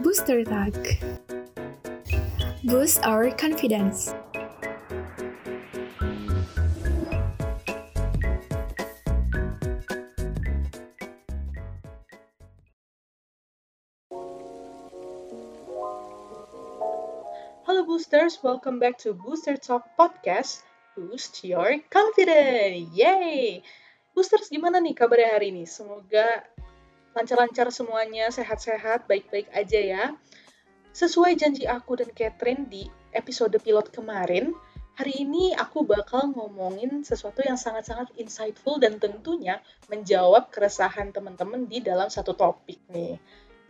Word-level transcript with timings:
Booster 0.00 0.44
Tag 0.44 0.74
Boost 2.66 2.98
our 3.06 3.30
confidence. 3.30 4.10
Halo 17.62 17.86
Boosters, 17.86 18.42
welcome 18.42 18.78
back 18.82 18.98
to 18.98 19.14
Booster 19.14 19.54
Talk 19.54 19.86
Podcast. 19.94 20.66
Boost 20.98 21.44
your 21.44 21.78
confidence. 21.86 22.90
Yay! 22.98 23.62
Boosters, 24.10 24.50
gimana 24.50 24.82
nih 24.82 24.96
kabarnya 24.96 25.38
hari 25.38 25.54
ini? 25.54 25.68
Semoga 25.68 26.24
lancar-lancar 27.16 27.72
semuanya, 27.72 28.28
sehat-sehat, 28.28 29.08
baik-baik 29.08 29.48
aja 29.56 29.80
ya. 29.80 30.04
Sesuai 30.92 31.32
janji 31.40 31.64
aku 31.64 31.96
dan 31.96 32.12
Catherine 32.12 32.68
di 32.68 32.84
episode 33.16 33.56
pilot 33.64 33.88
kemarin, 33.88 34.52
hari 35.00 35.24
ini 35.24 35.56
aku 35.56 35.88
bakal 35.88 36.28
ngomongin 36.36 37.00
sesuatu 37.08 37.40
yang 37.40 37.56
sangat-sangat 37.56 38.12
insightful 38.20 38.76
dan 38.76 39.00
tentunya 39.00 39.64
menjawab 39.88 40.52
keresahan 40.52 41.08
teman-teman 41.16 41.64
di 41.64 41.80
dalam 41.80 42.12
satu 42.12 42.36
topik 42.36 42.80
nih. 42.92 43.16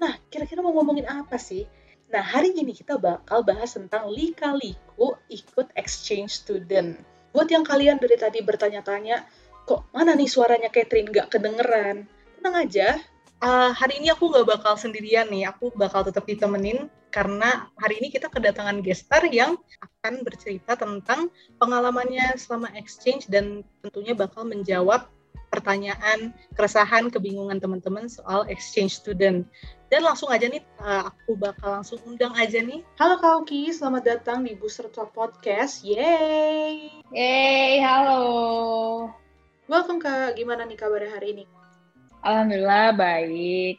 Nah, 0.03 0.19
kira-kira 0.27 0.59
mau 0.59 0.75
ngomongin 0.75 1.07
apa 1.07 1.39
sih? 1.39 1.71
Nah, 2.11 2.23
hari 2.23 2.55
ini 2.55 2.75
kita 2.75 2.99
bakal 2.99 3.47
bahas 3.47 3.75
tentang 3.75 4.11
lika-liku 4.11 5.19
ikut 5.31 5.71
exchange 5.79 6.43
student. 6.47 6.99
Buat 7.31 7.51
yang 7.51 7.63
kalian 7.63 7.99
dari 7.99 8.15
tadi 8.19 8.43
bertanya-tanya, 8.43 9.27
kok 9.67 9.91
mana 9.91 10.15
nih 10.15 10.31
suaranya 10.31 10.71
Catherine 10.71 11.11
nggak 11.11 11.31
kedengeran? 11.31 12.07
Tenang 12.39 12.55
aja, 12.63 12.95
uh, 13.43 13.71
hari 13.73 14.01
ini 14.01 14.13
aku 14.13 14.33
nggak 14.33 14.47
bakal 14.47 14.75
sendirian 14.79 15.29
nih, 15.29 15.49
aku 15.51 15.73
bakal 15.77 16.07
tetap 16.07 16.25
ditemenin 16.25 16.89
karena 17.13 17.69
hari 17.81 17.97
ini 18.01 18.13
kita 18.13 18.29
kedatangan 18.29 18.85
gestar 18.85 19.25
yang 19.29 19.57
akan 19.81 20.21
bercerita 20.21 20.77
tentang 20.77 21.33
pengalamannya 21.57 22.37
selama 22.37 22.69
exchange 22.77 23.25
dan 23.33 23.65
tentunya 23.81 24.13
bakal 24.13 24.45
menjawab 24.45 25.09
pertanyaan, 25.49 26.37
keresahan, 26.53 27.09
kebingungan 27.09 27.57
teman-teman 27.63 28.11
soal 28.11 28.45
exchange 28.53 28.99
student. 28.99 29.47
Dan 29.89 30.03
langsung 30.03 30.29
aja 30.29 30.51
nih, 30.51 30.61
uh, 30.83 31.09
aku 31.09 31.39
bakal 31.39 31.81
langsung 31.81 32.03
undang 32.05 32.35
aja 32.35 32.59
nih. 32.61 32.83
Halo 32.99 33.17
Kak 33.23 33.47
Oki, 33.47 33.71
selamat 33.71 34.03
datang 34.05 34.43
di 34.45 34.59
Booster 34.59 34.91
Talk 34.91 35.15
Podcast. 35.15 35.87
Yeay! 35.87 37.01
Yeay, 37.15 37.81
halo. 37.81 38.21
Welcome 39.71 40.03
Kak, 40.03 40.37
gimana 40.37 40.67
nih 40.67 40.77
kabarnya 40.77 41.15
hari 41.15 41.39
ini? 41.39 41.66
Alhamdulillah 42.27 42.91
baik. 42.99 43.79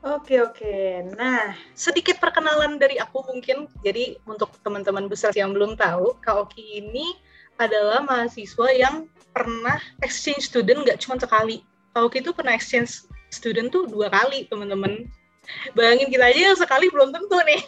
Oke 0.00 0.40
oke. 0.40 1.04
Nah, 1.20 1.52
sedikit 1.76 2.16
perkenalan 2.16 2.80
dari 2.80 2.96
aku 2.96 3.20
mungkin. 3.28 3.68
Jadi 3.84 4.16
untuk 4.24 4.56
teman-teman 4.64 5.04
besar 5.04 5.36
yang 5.36 5.52
belum 5.52 5.76
tahu, 5.76 6.16
Kak 6.24 6.48
Oki 6.48 6.80
ini 6.80 7.12
adalah 7.60 8.00
mahasiswa 8.00 8.72
yang 8.72 9.04
pernah 9.36 9.76
exchange 10.00 10.48
student 10.48 10.80
nggak 10.80 10.96
cuma 11.04 11.20
sekali. 11.20 11.60
Kak 11.92 12.08
Oki 12.08 12.24
itu 12.24 12.32
pernah 12.32 12.56
exchange 12.56 13.04
student 13.28 13.68
tuh 13.68 13.84
dua 13.84 14.08
kali, 14.08 14.48
teman-teman. 14.48 15.04
Bayangin 15.76 16.08
kita 16.08 16.24
aja 16.24 16.40
yang 16.48 16.56
sekali 16.56 16.88
belum 16.88 17.12
tentu 17.12 17.36
nih. 17.44 17.60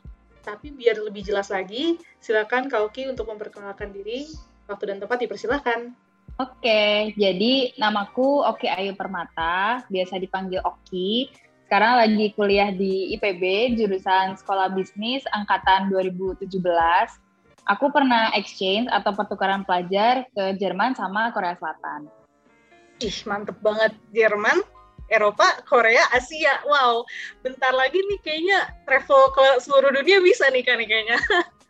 Tapi 0.52 0.68
biar 0.68 1.00
lebih 1.00 1.24
jelas 1.24 1.48
lagi, 1.48 1.96
silakan 2.20 2.68
Kak 2.68 2.92
Oki 2.92 3.08
untuk 3.08 3.24
memperkenalkan 3.32 3.88
diri. 3.88 4.28
Waktu 4.68 4.84
dan 4.92 5.00
tempat 5.00 5.16
dipersilahkan. 5.24 5.96
Oke, 6.36 7.16
jadi 7.16 7.72
namaku 7.80 8.44
Oki 8.44 8.68
Ayu 8.68 8.92
Permata, 8.92 9.80
biasa 9.88 10.20
dipanggil 10.20 10.60
Oki. 10.60 11.32
Sekarang 11.64 11.96
lagi 11.96 12.28
kuliah 12.36 12.68
di 12.68 13.16
IPB, 13.16 13.72
jurusan 13.80 14.36
Sekolah 14.36 14.68
Bisnis 14.68 15.24
Angkatan 15.32 15.88
2017. 15.88 16.44
Aku 17.72 17.88
pernah 17.88 18.36
exchange 18.36 18.84
atau 18.92 19.16
pertukaran 19.16 19.64
pelajar 19.64 20.28
ke 20.36 20.60
Jerman 20.60 20.92
sama 20.92 21.32
Korea 21.32 21.56
Selatan. 21.56 22.04
Ih, 23.00 23.18
mantep 23.24 23.56
banget. 23.64 23.96
Jerman, 24.12 24.60
Eropa, 25.08 25.64
Korea, 25.64 26.04
Asia. 26.12 26.60
Wow, 26.68 27.08
bentar 27.40 27.72
lagi 27.72 27.96
nih 27.96 28.20
kayaknya 28.20 28.76
travel 28.84 29.32
ke 29.32 29.64
seluruh 29.64 29.88
dunia 29.88 30.20
bisa 30.20 30.52
nih 30.52 30.60
kan 30.60 30.84
kayaknya. 30.84 31.16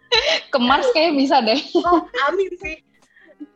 ke 0.52 0.58
Mars 0.58 0.90
kayaknya 0.90 1.14
bisa 1.14 1.36
deh. 1.38 1.60
Oh, 1.86 2.02
amin 2.26 2.50
sih. 2.58 2.82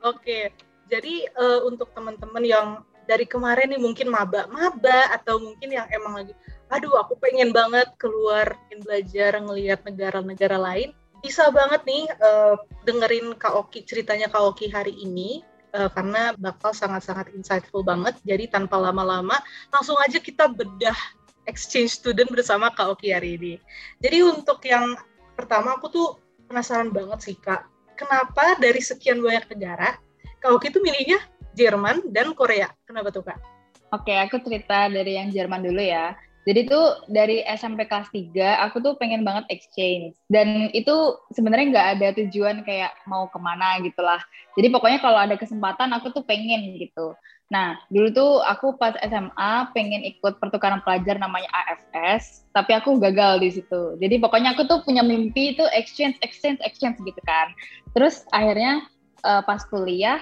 Oke, 0.07 0.55
jadi 0.91 1.31
uh, 1.39 1.61
untuk 1.71 1.95
teman-teman 1.95 2.43
yang 2.43 2.69
dari 3.07 3.27
kemarin 3.27 3.75
nih 3.75 3.83
mungkin 3.83 4.11
maba-maba 4.11 5.15
atau 5.15 5.43
mungkin 5.43 5.75
yang 5.75 5.87
emang 5.91 6.23
lagi, 6.23 6.35
aduh 6.71 6.95
aku 6.99 7.19
pengen 7.19 7.51
banget 7.51 7.91
keluar 7.99 8.55
belajar 8.87 9.35
ngelihat 9.43 9.83
negara-negara 9.83 10.55
lain, 10.55 10.95
bisa 11.19 11.51
banget 11.51 11.83
nih 11.87 12.07
uh, 12.23 12.55
dengerin 12.87 13.35
Kak 13.35 13.55
Oki 13.55 13.83
ceritanya 13.83 14.31
Kak 14.31 14.55
Oki 14.55 14.71
hari 14.71 14.95
ini 14.95 15.43
uh, 15.75 15.91
karena 15.91 16.33
bakal 16.39 16.71
sangat-sangat 16.71 17.35
insightful 17.35 17.83
banget. 17.83 18.15
Jadi 18.23 18.47
tanpa 18.47 18.79
lama-lama, 18.79 19.37
langsung 19.75 19.99
aja 20.01 20.23
kita 20.23 20.47
bedah 20.47 20.97
exchange 21.51 21.99
student 21.99 22.31
bersama 22.31 22.71
Kak 22.71 22.95
Oki 22.95 23.11
hari 23.11 23.37
ini. 23.37 23.55
Jadi 23.99 24.23
untuk 24.23 24.63
yang 24.65 24.95
pertama 25.35 25.77
aku 25.77 25.87
tuh 25.91 26.09
penasaran 26.47 26.95
banget 26.95 27.21
sih 27.27 27.37
Kak, 27.37 27.67
kenapa 27.99 28.57
dari 28.57 28.81
sekian 28.81 29.21
banyak 29.21 29.51
negara, 29.53 29.99
Oki 30.41 30.73
tuh 30.73 30.81
milihnya 30.81 31.21
Jerman 31.53 32.09
dan 32.09 32.33
Korea. 32.33 32.73
Kenapa 32.89 33.13
tuh 33.13 33.21
Kak? 33.21 33.37
Oke, 33.93 34.17
aku 34.17 34.41
cerita 34.41 34.89
dari 34.89 35.21
yang 35.21 35.29
Jerman 35.29 35.61
dulu 35.67 35.83
ya. 35.83 36.17
Jadi 36.49 36.73
tuh 36.73 37.05
dari 37.13 37.45
SMP 37.45 37.85
kelas 37.85 38.09
3 38.09 38.65
aku 38.65 38.81
tuh 38.81 38.97
pengen 38.97 39.29
banget 39.29 39.45
exchange 39.53 40.17
dan 40.33 40.73
itu 40.73 41.21
sebenarnya 41.37 41.67
nggak 41.69 41.89
ada 41.95 42.09
tujuan 42.17 42.65
kayak 42.65 42.97
mau 43.05 43.29
ke 43.29 43.37
mana 43.37 43.77
gitulah. 43.85 44.25
Jadi 44.57 44.73
pokoknya 44.73 45.05
kalau 45.05 45.21
ada 45.21 45.37
kesempatan 45.37 45.93
aku 45.93 46.09
tuh 46.17 46.25
pengen 46.25 46.81
gitu. 46.81 47.13
Nah 47.53 47.77
dulu 47.93 48.09
tuh 48.17 48.33
aku 48.41 48.73
pas 48.81 48.97
SMA 49.05 49.53
pengen 49.77 50.01
ikut 50.01 50.41
pertukaran 50.41 50.81
pelajar 50.81 51.21
namanya 51.21 51.53
AFS, 51.53 52.49
tapi 52.57 52.73
aku 52.73 52.97
gagal 52.97 53.45
di 53.45 53.61
situ. 53.61 54.01
Jadi 54.01 54.17
pokoknya 54.17 54.57
aku 54.57 54.65
tuh 54.65 54.81
punya 54.81 55.05
mimpi 55.05 55.53
itu 55.53 55.65
exchange, 55.77 56.17
exchange, 56.25 56.57
exchange 56.65 56.97
gitu 57.05 57.21
kan. 57.29 57.53
Terus 57.93 58.25
akhirnya 58.33 58.89
uh, 59.25 59.43
pas 59.45 59.61
kuliah 59.69 60.21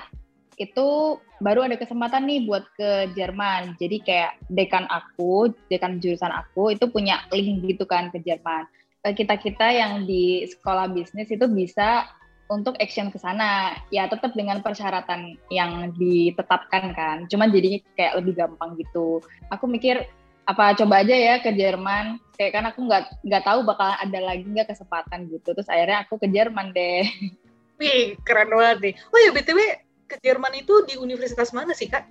itu 0.59 1.17
baru 1.39 1.65
ada 1.65 1.79
kesempatan 1.79 2.27
nih 2.27 2.45
buat 2.45 2.67
ke 2.75 3.15
Jerman. 3.15 3.79
Jadi 3.79 4.03
kayak 4.03 4.43
dekan 4.51 4.91
aku, 4.91 5.55
dekan 5.71 6.03
jurusan 6.03 6.35
aku 6.35 6.75
itu 6.75 6.91
punya 6.91 7.23
link 7.31 7.65
gitu 7.65 7.87
kan 7.87 8.11
ke 8.11 8.19
Jerman. 8.21 8.67
Kita-kita 9.07 9.71
yang 9.71 10.05
di 10.05 10.45
sekolah 10.45 10.91
bisnis 10.91 11.31
itu 11.31 11.47
bisa 11.47 12.11
untuk 12.51 12.75
action 12.83 13.15
ke 13.15 13.17
sana. 13.23 13.79
Ya 13.95 14.11
tetap 14.11 14.35
dengan 14.35 14.61
persyaratan 14.61 15.39
yang 15.49 15.95
ditetapkan 15.95 16.93
kan. 16.93 17.17
Cuman 17.31 17.55
jadinya 17.55 17.79
kayak 17.95 18.19
lebih 18.21 18.35
gampang 18.43 18.75
gitu. 18.77 19.23
Aku 19.55 19.71
mikir 19.71 20.11
apa 20.49 20.75
coba 20.75 21.07
aja 21.07 21.15
ya 21.15 21.35
ke 21.39 21.55
Jerman. 21.55 22.19
Kayak 22.35 22.53
kan 22.59 22.65
aku 22.75 22.81
nggak 22.83 23.03
nggak 23.23 23.45
tahu 23.47 23.63
bakal 23.63 23.95
ada 23.95 24.19
lagi 24.21 24.43
nggak 24.43 24.75
kesempatan 24.75 25.31
gitu. 25.31 25.55
Terus 25.55 25.71
akhirnya 25.71 26.03
aku 26.03 26.19
ke 26.19 26.27
Jerman 26.27 26.75
deh. 26.75 27.07
Wih, 27.79 28.19
keren 28.27 28.51
banget 28.51 28.79
nih. 28.83 28.95
Oh 29.15 29.19
ya, 29.23 29.31
BTW 29.31 29.59
ke 30.11 30.17
Jerman 30.19 30.55
itu 30.59 30.83
di 30.91 30.99
universitas 30.99 31.55
mana 31.55 31.71
sih 31.71 31.87
kak? 31.87 32.03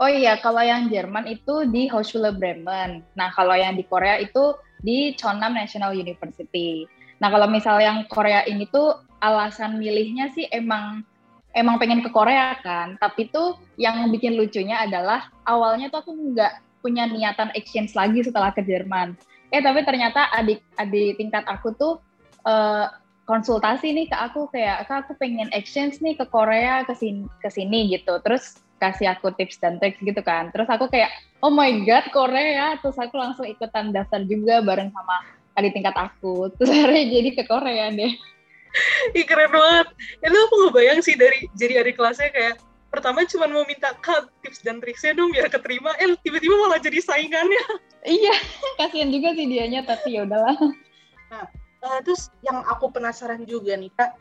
Oh 0.00 0.10
iya, 0.10 0.40
kalau 0.40 0.64
yang 0.64 0.90
Jerman 0.90 1.28
itu 1.28 1.68
di 1.70 1.86
Hochschule 1.86 2.34
Bremen. 2.34 3.04
Nah, 3.14 3.28
kalau 3.36 3.54
yang 3.54 3.78
di 3.78 3.84
Korea 3.86 4.18
itu 4.18 4.58
di 4.82 5.14
Chonnam 5.14 5.54
National 5.54 5.94
University. 5.94 6.88
Nah, 7.22 7.30
kalau 7.30 7.46
misal 7.46 7.78
yang 7.78 8.08
Korea 8.10 8.42
ini 8.48 8.66
tuh 8.72 9.04
alasan 9.22 9.78
milihnya 9.78 10.34
sih 10.34 10.50
emang 10.50 11.06
emang 11.54 11.78
pengen 11.78 12.02
ke 12.02 12.10
Korea 12.10 12.58
kan. 12.64 12.98
Tapi 12.98 13.30
tuh 13.30 13.60
yang 13.78 14.10
bikin 14.10 14.34
lucunya 14.34 14.82
adalah 14.82 15.30
awalnya 15.46 15.92
tuh 15.92 16.02
aku 16.02 16.12
nggak 16.12 16.64
punya 16.82 17.06
niatan 17.06 17.54
exchange 17.54 17.94
lagi 17.94 18.20
setelah 18.26 18.50
ke 18.50 18.66
Jerman. 18.66 19.14
Eh, 19.54 19.62
tapi 19.62 19.86
ternyata 19.86 20.28
adik-adik 20.34 21.16
tingkat 21.16 21.46
aku 21.46 21.70
tuh 21.78 22.02
uh, 22.42 22.90
konsultasi 23.24 23.92
nih 23.96 24.06
ke 24.08 24.16
aku 24.16 24.48
kayak 24.52 24.84
kak 24.84 25.08
aku 25.08 25.16
pengen 25.16 25.48
exchange 25.56 26.00
nih 26.04 26.16
ke 26.16 26.28
Korea 26.28 26.84
ke 26.84 26.92
sini 26.92 27.24
ke 27.40 27.48
sini 27.48 27.88
gitu. 27.92 28.20
Terus 28.20 28.60
kasih 28.78 29.16
aku 29.16 29.32
tips 29.32 29.56
dan 29.60 29.80
trik 29.80 29.96
gitu 30.00 30.20
kan. 30.20 30.52
Terus 30.52 30.68
aku 30.68 30.88
kayak 30.92 31.08
oh 31.40 31.48
my 31.48 31.72
god 31.88 32.04
Korea. 32.12 32.76
Terus 32.84 33.00
aku 33.00 33.16
langsung 33.16 33.48
ikutan 33.48 33.96
daftar 33.96 34.20
juga 34.28 34.60
bareng 34.60 34.92
sama 34.92 35.16
adik 35.56 35.72
tingkat 35.72 35.96
aku. 35.96 36.48
Terus 36.60 36.70
akhirnya 36.70 37.04
jadi 37.08 37.30
ke 37.32 37.42
Korea 37.48 37.88
deh. 37.90 38.12
Ih 39.16 39.24
keren 39.24 39.48
banget. 39.48 39.86
Itu 40.20 40.36
aku 40.36 40.54
ngebayang 40.68 41.00
sih 41.00 41.16
dari 41.16 41.48
jadi 41.56 41.80
adik 41.80 41.96
kelasnya 41.96 42.28
kayak 42.28 42.60
pertama 42.92 43.26
cuma 43.26 43.50
mau 43.50 43.66
minta 43.66 43.90
kak 43.98 44.30
tips 44.44 44.62
dan 44.62 44.78
triknya 44.78 45.16
dong 45.16 45.32
biar 45.32 45.48
keterima. 45.48 45.96
Eh 45.96 46.12
tiba-tiba 46.20 46.54
malah 46.60 46.78
jadi 46.82 47.00
saingannya. 47.00 47.64
Iya 48.04 48.36
kasihan 48.78 49.08
juga 49.08 49.32
sih 49.32 49.48
dianya 49.48 49.80
tapi 49.88 50.20
ya 50.20 50.28
udahlah. 50.28 50.58
Nah 51.32 51.63
Uh, 51.84 52.00
terus 52.00 52.32
yang 52.40 52.64
aku 52.64 52.88
penasaran 52.88 53.44
juga 53.44 53.76
nih 53.76 53.92
kak, 53.92 54.16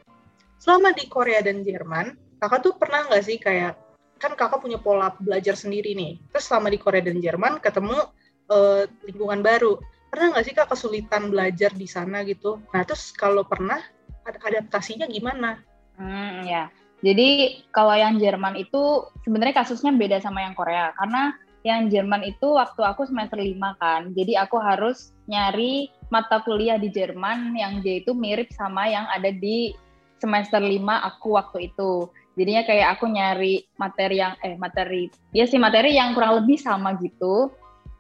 selama 0.59 0.91
di 0.91 1.07
Korea 1.07 1.39
dan 1.39 1.63
Jerman, 1.63 2.19
kakak 2.43 2.59
tuh 2.59 2.75
pernah 2.75 3.07
nggak 3.07 3.23
sih 3.23 3.39
kayak 3.39 3.79
kan 4.19 4.35
kakak 4.35 4.59
punya 4.59 4.75
pola 4.79 5.15
belajar 5.15 5.55
sendiri 5.55 5.95
nih. 5.95 6.19
Terus 6.27 6.51
selama 6.51 6.67
di 6.67 6.79
Korea 6.79 6.99
dan 6.99 7.23
Jerman 7.23 7.63
ketemu 7.63 8.03
uh, 8.51 8.83
lingkungan 9.07 9.39
baru. 9.39 9.79
Pernah 10.11 10.35
nggak 10.35 10.45
sih 10.45 10.53
kak 10.53 10.67
kesulitan 10.75 11.31
belajar 11.31 11.71
di 11.71 11.87
sana 11.87 12.27
gitu? 12.27 12.59
Nah 12.75 12.83
terus 12.83 13.15
kalau 13.15 13.47
pernah 13.47 13.79
adaptasinya 14.27 15.07
gimana? 15.07 15.63
Hmm 15.95 16.43
ya, 16.43 16.67
jadi 17.03 17.59
kalau 17.75 17.91
yang 17.99 18.15
Jerman 18.15 18.55
itu 18.55 19.11
sebenarnya 19.27 19.59
kasusnya 19.59 19.91
beda 19.91 20.23
sama 20.23 20.47
yang 20.47 20.55
Korea 20.55 20.95
karena 20.95 21.35
yang 21.63 21.91
Jerman 21.91 22.23
itu 22.27 22.55
waktu 22.55 22.79
aku 22.79 23.07
semester 23.07 23.39
5 23.39 23.79
kan. 23.79 24.01
Jadi 24.15 24.35
aku 24.39 24.55
harus 24.59 25.11
nyari 25.27 25.91
mata 26.13 26.45
kuliah 26.45 26.77
di 26.77 26.93
Jerman 26.93 27.57
yang 27.57 27.81
dia 27.81 27.97
itu 28.05 28.13
mirip 28.13 28.53
sama 28.53 28.85
yang 28.85 29.09
ada 29.09 29.33
di 29.33 29.73
semester 30.21 30.61
5 30.61 30.77
aku 31.09 31.33
waktu 31.33 31.73
itu. 31.73 32.13
Jadinya 32.37 32.61
kayak 32.65 32.87
aku 32.97 33.09
nyari 33.09 33.65
materi 33.81 34.21
yang 34.21 34.37
eh 34.45 34.57
materi 34.57 35.09
ya 35.33 35.49
sih 35.49 35.57
materi 35.57 35.97
yang 35.97 36.13
kurang 36.13 36.45
lebih 36.45 36.57
sama 36.61 36.93
gitu 37.01 37.49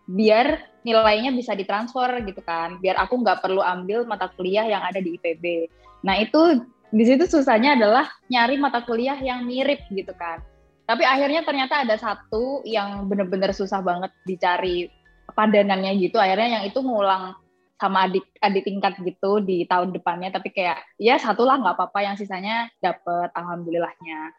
biar 0.09 0.69
nilainya 0.85 1.33
bisa 1.33 1.57
ditransfer 1.57 2.21
gitu 2.29 2.45
kan. 2.45 2.77
Biar 2.77 3.01
aku 3.01 3.17
nggak 3.17 3.41
perlu 3.41 3.65
ambil 3.65 4.05
mata 4.05 4.29
kuliah 4.37 4.69
yang 4.69 4.85
ada 4.85 5.01
di 5.01 5.17
IPB. 5.17 5.69
Nah, 6.05 6.19
itu 6.19 6.61
di 6.93 7.03
situ 7.09 7.25
susahnya 7.25 7.73
adalah 7.73 8.05
nyari 8.29 8.61
mata 8.61 8.85
kuliah 8.85 9.17
yang 9.17 9.49
mirip 9.49 9.81
gitu 9.89 10.13
kan 10.13 10.45
tapi 10.83 11.07
akhirnya 11.07 11.47
ternyata 11.47 11.87
ada 11.87 11.95
satu 11.95 12.61
yang 12.67 13.07
bener-bener 13.07 13.55
susah 13.55 13.79
banget 13.79 14.11
dicari 14.27 14.91
padanannya 15.31 15.95
gitu 15.97 16.19
akhirnya 16.19 16.59
yang 16.59 16.63
itu 16.67 16.79
ngulang 16.83 17.33
sama 17.83 18.07
adik 18.07 18.23
adik 18.39 18.63
tingkat 18.63 18.95
gitu 19.03 19.43
di 19.43 19.67
tahun 19.67 19.91
depannya 19.91 20.31
tapi 20.31 20.55
kayak 20.55 20.79
ya 20.95 21.19
satu 21.19 21.43
lah 21.43 21.59
nggak 21.59 21.75
apa-apa 21.75 21.99
yang 21.99 22.15
sisanya 22.15 22.71
dapet 22.79 23.27
alhamdulillahnya. 23.35 24.31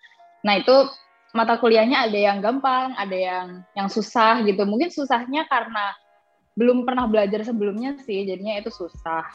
Nah 0.48 0.54
itu 0.56 0.88
mata 1.36 1.60
kuliahnya 1.60 2.08
ada 2.08 2.16
yang 2.16 2.40
gampang 2.40 2.96
ada 2.96 3.12
yang 3.12 3.46
yang 3.76 3.92
susah 3.92 4.40
gitu. 4.48 4.64
Mungkin 4.64 4.88
susahnya 4.88 5.44
karena 5.44 5.92
belum 6.56 6.88
pernah 6.88 7.04
belajar 7.04 7.44
sebelumnya 7.44 8.00
sih 8.00 8.24
jadinya 8.24 8.56
itu 8.56 8.72
susah. 8.72 9.28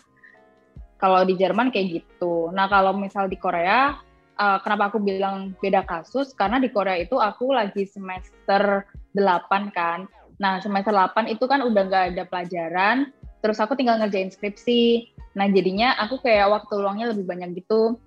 Kalau 0.97 1.21
di 1.21 1.37
Jerman 1.37 1.69
kayak 1.69 2.01
gitu. 2.01 2.49
Nah 2.49 2.65
kalau 2.65 2.97
misal 2.97 3.29
di 3.29 3.37
Korea 3.37 3.93
uh, 4.39 4.57
kenapa 4.63 4.89
aku 4.89 4.97
bilang 5.03 5.53
beda 5.59 5.83
kasus? 5.85 6.31
Karena 6.33 6.57
di 6.57 6.71
Korea 6.71 6.97
itu 6.97 7.19
aku 7.19 7.51
lagi 7.53 7.85
semester 7.85 8.87
8 9.13 9.69
kan. 9.75 10.07
Nah, 10.39 10.63
semester 10.63 10.95
8 10.95 11.27
itu 11.27 11.43
kan 11.51 11.59
udah 11.59 11.83
nggak 11.91 12.05
ada 12.15 12.23
pelajaran, 12.23 13.11
terus 13.39 13.57
aku 13.59 13.75
tinggal 13.75 13.99
ngerjain 13.99 14.31
skripsi. 14.31 15.11
Nah, 15.35 15.47
jadinya 15.47 15.95
aku 15.99 16.19
kayak 16.19 16.51
waktu 16.51 16.73
luangnya 16.79 17.11
lebih 17.15 17.25
banyak 17.27 17.59
gitu. 17.63 17.99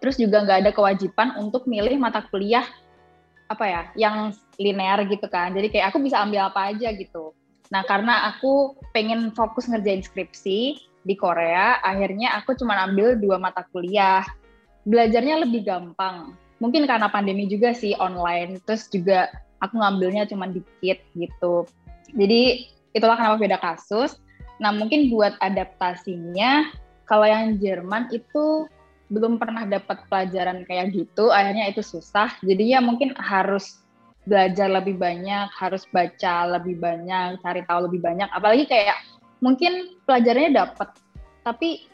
Terus 0.00 0.16
juga 0.20 0.44
nggak 0.44 0.58
ada 0.66 0.72
kewajiban 0.72 1.34
untuk 1.40 1.64
milih 1.64 1.96
mata 1.96 2.24
kuliah 2.28 2.64
apa 3.46 3.64
ya, 3.64 3.82
yang 3.94 4.34
linear 4.58 5.02
gitu 5.06 5.26
kan. 5.30 5.54
Jadi 5.54 5.70
kayak 5.72 5.94
aku 5.94 6.02
bisa 6.02 6.20
ambil 6.20 6.50
apa 6.50 6.72
aja 6.74 6.90
gitu. 6.92 7.32
Nah, 7.70 7.82
karena 7.82 8.30
aku 8.30 8.78
pengen 8.94 9.34
fokus 9.34 9.66
ngerjain 9.66 10.02
skripsi 10.02 10.78
di 11.06 11.14
Korea, 11.14 11.82
akhirnya 11.82 12.34
aku 12.38 12.54
cuma 12.58 12.78
ambil 12.82 13.18
dua 13.18 13.38
mata 13.38 13.66
kuliah 13.70 14.22
belajarnya 14.86 15.42
lebih 15.42 15.66
gampang. 15.66 16.34
Mungkin 16.62 16.86
karena 16.88 17.10
pandemi 17.10 17.50
juga 17.50 17.74
sih 17.74 17.92
online, 17.98 18.62
terus 18.64 18.88
juga 18.88 19.28
aku 19.60 19.76
ngambilnya 19.76 20.24
cuma 20.30 20.48
dikit 20.48 20.98
gitu. 21.12 21.66
Jadi 22.14 22.70
itulah 22.96 23.18
kenapa 23.18 23.36
beda 23.36 23.58
kasus. 23.60 24.16
Nah 24.62 24.72
mungkin 24.72 25.12
buat 25.12 25.36
adaptasinya, 25.40 26.72
kalau 27.04 27.26
yang 27.28 27.60
Jerman 27.60 28.10
itu 28.10 28.66
belum 29.06 29.38
pernah 29.38 29.62
dapat 29.68 30.02
pelajaran 30.10 30.66
kayak 30.66 30.90
gitu, 30.96 31.30
akhirnya 31.30 31.70
itu 31.70 31.82
susah. 31.84 32.34
Jadi 32.42 32.74
ya 32.74 32.82
mungkin 32.82 33.14
harus 33.20 33.84
belajar 34.26 34.66
lebih 34.66 34.98
banyak, 34.98 35.46
harus 35.54 35.86
baca 35.94 36.58
lebih 36.58 36.82
banyak, 36.82 37.38
cari 37.38 37.62
tahu 37.62 37.86
lebih 37.86 38.02
banyak. 38.02 38.26
Apalagi 38.34 38.66
kayak 38.66 38.98
mungkin 39.38 39.94
pelajarannya 40.02 40.58
dapat, 40.58 40.88
tapi 41.46 41.86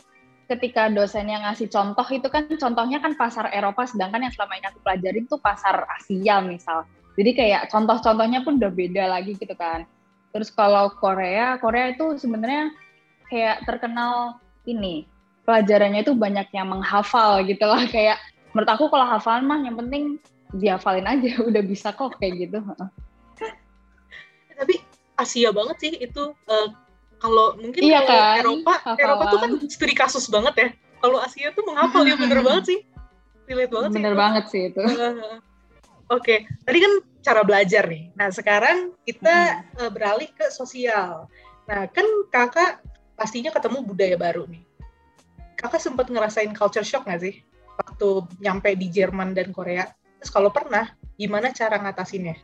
ketika 0.52 0.92
dosen 0.92 1.32
yang 1.32 1.44
ngasih 1.48 1.72
contoh 1.72 2.04
itu 2.12 2.28
kan 2.28 2.44
contohnya 2.60 3.00
kan 3.00 3.16
pasar 3.16 3.48
Eropa 3.56 3.88
sedangkan 3.88 4.28
yang 4.28 4.32
selama 4.36 4.60
ini 4.60 4.66
aku 4.68 4.78
pelajari 4.84 5.18
itu 5.24 5.36
pasar 5.40 5.88
Asia 5.88 6.44
misal 6.44 6.84
jadi 7.16 7.30
kayak 7.32 7.62
contoh-contohnya 7.72 8.44
pun 8.44 8.60
udah 8.60 8.72
beda 8.72 9.08
lagi 9.08 9.32
gitu 9.38 9.54
kan 9.56 9.88
terus 10.32 10.48
kalau 10.52 10.90
Korea 10.96 11.60
Korea 11.60 11.92
itu 11.92 12.16
sebenarnya 12.16 12.72
kayak 13.28 13.64
terkenal 13.68 14.40
ini 14.64 15.04
pelajarannya 15.44 16.02
itu 16.02 16.16
banyak 16.16 16.48
yang 16.56 16.72
menghafal 16.72 17.44
gitu 17.44 17.64
lah 17.64 17.84
kayak 17.94 18.18
menurut 18.52 18.68
aku 18.68 18.88
kalau 18.92 19.06
hafalan 19.06 19.44
mah 19.48 19.60
yang 19.64 19.76
penting 19.76 20.16
dihafalin 20.52 21.08
aja 21.08 21.40
udah 21.48 21.62
bisa 21.64 21.92
kok 21.92 22.16
kayak 22.18 22.48
gitu 22.48 22.58
tapi 24.56 24.78
Asia 25.18 25.50
banget 25.50 25.76
sih 25.82 25.92
itu 25.98 26.34
uh, 26.48 26.68
kalau 27.22 27.54
mungkin 27.54 27.80
iya 27.86 28.02
kalau 28.02 28.18
kan? 28.18 28.38
Eropa, 28.42 28.74
Hafalan. 28.82 28.98
Eropa 28.98 29.24
tuh 29.30 29.38
kan 29.38 29.50
studi 29.70 29.94
kasus 29.94 30.26
banget 30.26 30.54
ya. 30.58 30.68
Kalau 30.98 31.18
Asia 31.22 31.54
tuh 31.54 31.62
menghafal 31.66 32.02
ya 32.02 32.18
bener 32.18 32.42
banget 32.46 32.64
sih. 32.66 32.78
Relate 33.46 33.70
banget 33.70 33.90
bener 33.94 33.98
sih. 33.98 34.02
Bener 34.02 34.14
banget 34.18 34.44
sih 34.50 34.62
itu. 34.70 34.82
Oke, 34.82 35.38
okay. 36.10 36.38
tadi 36.66 36.78
kan 36.82 36.92
cara 37.22 37.46
belajar 37.46 37.86
nih. 37.86 38.10
Nah 38.18 38.28
sekarang 38.28 38.92
kita 39.06 39.64
hmm. 39.78 39.90
beralih 39.94 40.28
ke 40.34 40.50
sosial. 40.50 41.30
Nah 41.70 41.86
kan 41.88 42.04
kakak 42.28 42.82
pastinya 43.14 43.54
ketemu 43.54 43.86
budaya 43.86 44.16
baru 44.18 44.44
nih. 44.50 44.62
Kakak 45.56 45.78
sempat 45.78 46.10
ngerasain 46.10 46.52
culture 46.52 46.84
shock 46.84 47.06
nggak 47.06 47.22
sih 47.22 47.34
waktu 47.78 48.08
nyampe 48.42 48.74
di 48.74 48.90
Jerman 48.90 49.32
dan 49.32 49.54
Korea? 49.54 49.86
Terus 50.18 50.30
kalau 50.30 50.50
pernah, 50.54 50.90
gimana 51.18 51.50
cara 51.50 51.78
ngatasinnya? 51.82 52.38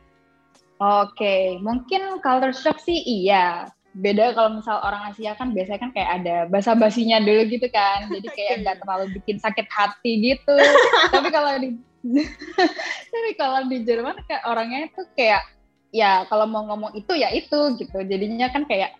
Oke, 0.79 1.15
okay. 1.15 1.43
mungkin 1.59 2.23
culture 2.23 2.55
shock 2.55 2.79
sih 2.79 3.03
iya 3.03 3.67
beda 3.97 4.37
kalau 4.37 4.61
misal 4.61 4.77
orang 4.85 5.09
Asia 5.09 5.33
kan 5.33 5.49
biasanya 5.49 5.81
kan 5.81 5.91
kayak 5.91 6.11
ada 6.21 6.35
basa 6.45 6.77
basinya 6.77 7.17
dulu 7.17 7.41
gitu 7.49 7.67
kan 7.73 8.05
jadi 8.05 8.27
kayak 8.37 8.55
nggak 8.61 8.77
terlalu 8.85 9.05
bikin 9.17 9.37
sakit 9.41 9.65
hati 9.65 10.11
gitu 10.21 10.55
tapi 11.13 11.33
kalau 11.33 11.57
di 11.57 11.73
tapi 13.11 13.29
kalau 13.35 13.67
di 13.67 13.83
Jerman 13.83 14.23
kayak 14.23 14.43
orangnya 14.47 14.87
itu 14.87 15.01
kayak 15.19 15.43
ya 15.91 16.23
kalau 16.31 16.47
mau 16.47 16.63
ngomong 16.69 16.95
itu 16.95 17.13
ya 17.15 17.29
itu 17.33 17.75
gitu. 17.75 17.97
Jadinya 18.05 18.47
kan 18.51 18.63
kayak 18.65 18.95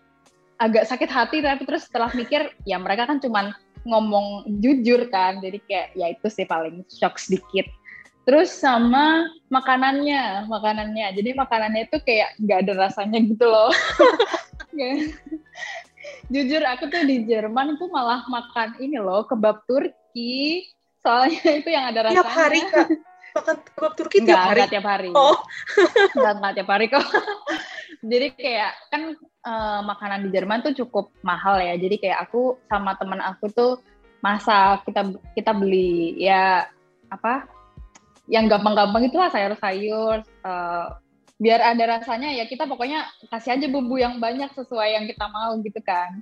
agak 0.60 0.84
sakit 0.84 1.08
hati 1.08 1.40
tapi 1.40 1.64
terus 1.64 1.88
setelah 1.88 2.12
mikir 2.12 2.52
ya 2.68 2.76
mereka 2.76 3.08
kan 3.08 3.18
cuman 3.18 3.56
ngomong 3.88 4.44
jujur 4.60 5.08
kan. 5.08 5.40
Jadi 5.40 5.58
kayak 5.64 5.96
ya 5.96 6.06
itu 6.12 6.26
sih 6.28 6.44
paling 6.44 6.84
shock 6.92 7.16
sedikit. 7.16 7.64
Terus 8.28 8.52
sama 8.52 9.26
makanannya 9.48 10.44
makanannya. 10.46 11.16
Jadi 11.16 11.34
makanannya 11.34 11.88
itu 11.88 11.98
kayak 12.04 12.36
nggak 12.38 12.58
ada 12.68 12.72
rasanya 12.88 13.18
gitu 13.24 13.48
loh. 13.48 13.72
Jujur 16.30 16.62
aku 16.62 16.86
tuh 16.86 17.02
di 17.08 17.26
Jerman 17.26 17.74
tuh 17.74 17.90
malah 17.90 18.22
makan 18.28 18.78
ini 18.78 19.00
loh 19.00 19.26
kebab 19.26 19.64
Turki. 19.66 20.68
Soalnya 21.00 21.42
itu 21.60 21.68
yang 21.68 21.84
ada 21.90 22.08
rasanya. 22.08 22.22
Tiap 22.22 22.32
hari 22.32 22.60
kak 22.68 22.88
makan 23.34 23.56
kebab 23.62 23.92
Turki 23.94 24.18
tiap 24.26 24.42
hari? 24.42 24.58
Enggak 24.60 24.72
tiap 24.72 24.86
hari. 24.86 25.10
Oh. 25.14 25.38
enggak, 26.16 26.32
enggak 26.38 26.52
tiap 26.58 26.68
hari 26.68 26.86
kok. 26.90 27.06
Jadi 28.10 28.26
kayak 28.34 28.72
kan 28.90 29.02
uh, 29.44 29.80
makanan 29.84 30.20
di 30.26 30.28
Jerman 30.32 30.60
tuh 30.64 30.74
cukup 30.74 31.12
mahal 31.22 31.60
ya. 31.60 31.74
Jadi 31.76 31.96
kayak 32.00 32.30
aku 32.30 32.58
sama 32.66 32.96
teman 32.98 33.20
aku 33.22 33.50
tuh 33.52 33.72
masak 34.20 34.84
kita 34.84 35.16
kita 35.32 35.52
beli 35.56 36.12
ya 36.20 36.68
apa 37.08 37.48
yang 38.28 38.46
gampang-gampang 38.52 39.08
itu 39.08 39.16
lah 39.16 39.32
sayur-sayur 39.32 40.20
uh, 40.44 40.86
biar 41.40 41.60
ada 41.72 41.98
rasanya 41.98 42.36
ya 42.36 42.44
kita 42.44 42.68
pokoknya 42.68 43.08
kasih 43.32 43.56
aja 43.56 43.66
bumbu 43.72 43.96
yang 43.96 44.20
banyak 44.20 44.52
sesuai 44.52 44.92
yang 45.00 45.04
kita 45.08 45.24
mau 45.32 45.56
gitu 45.64 45.80
kan. 45.82 46.20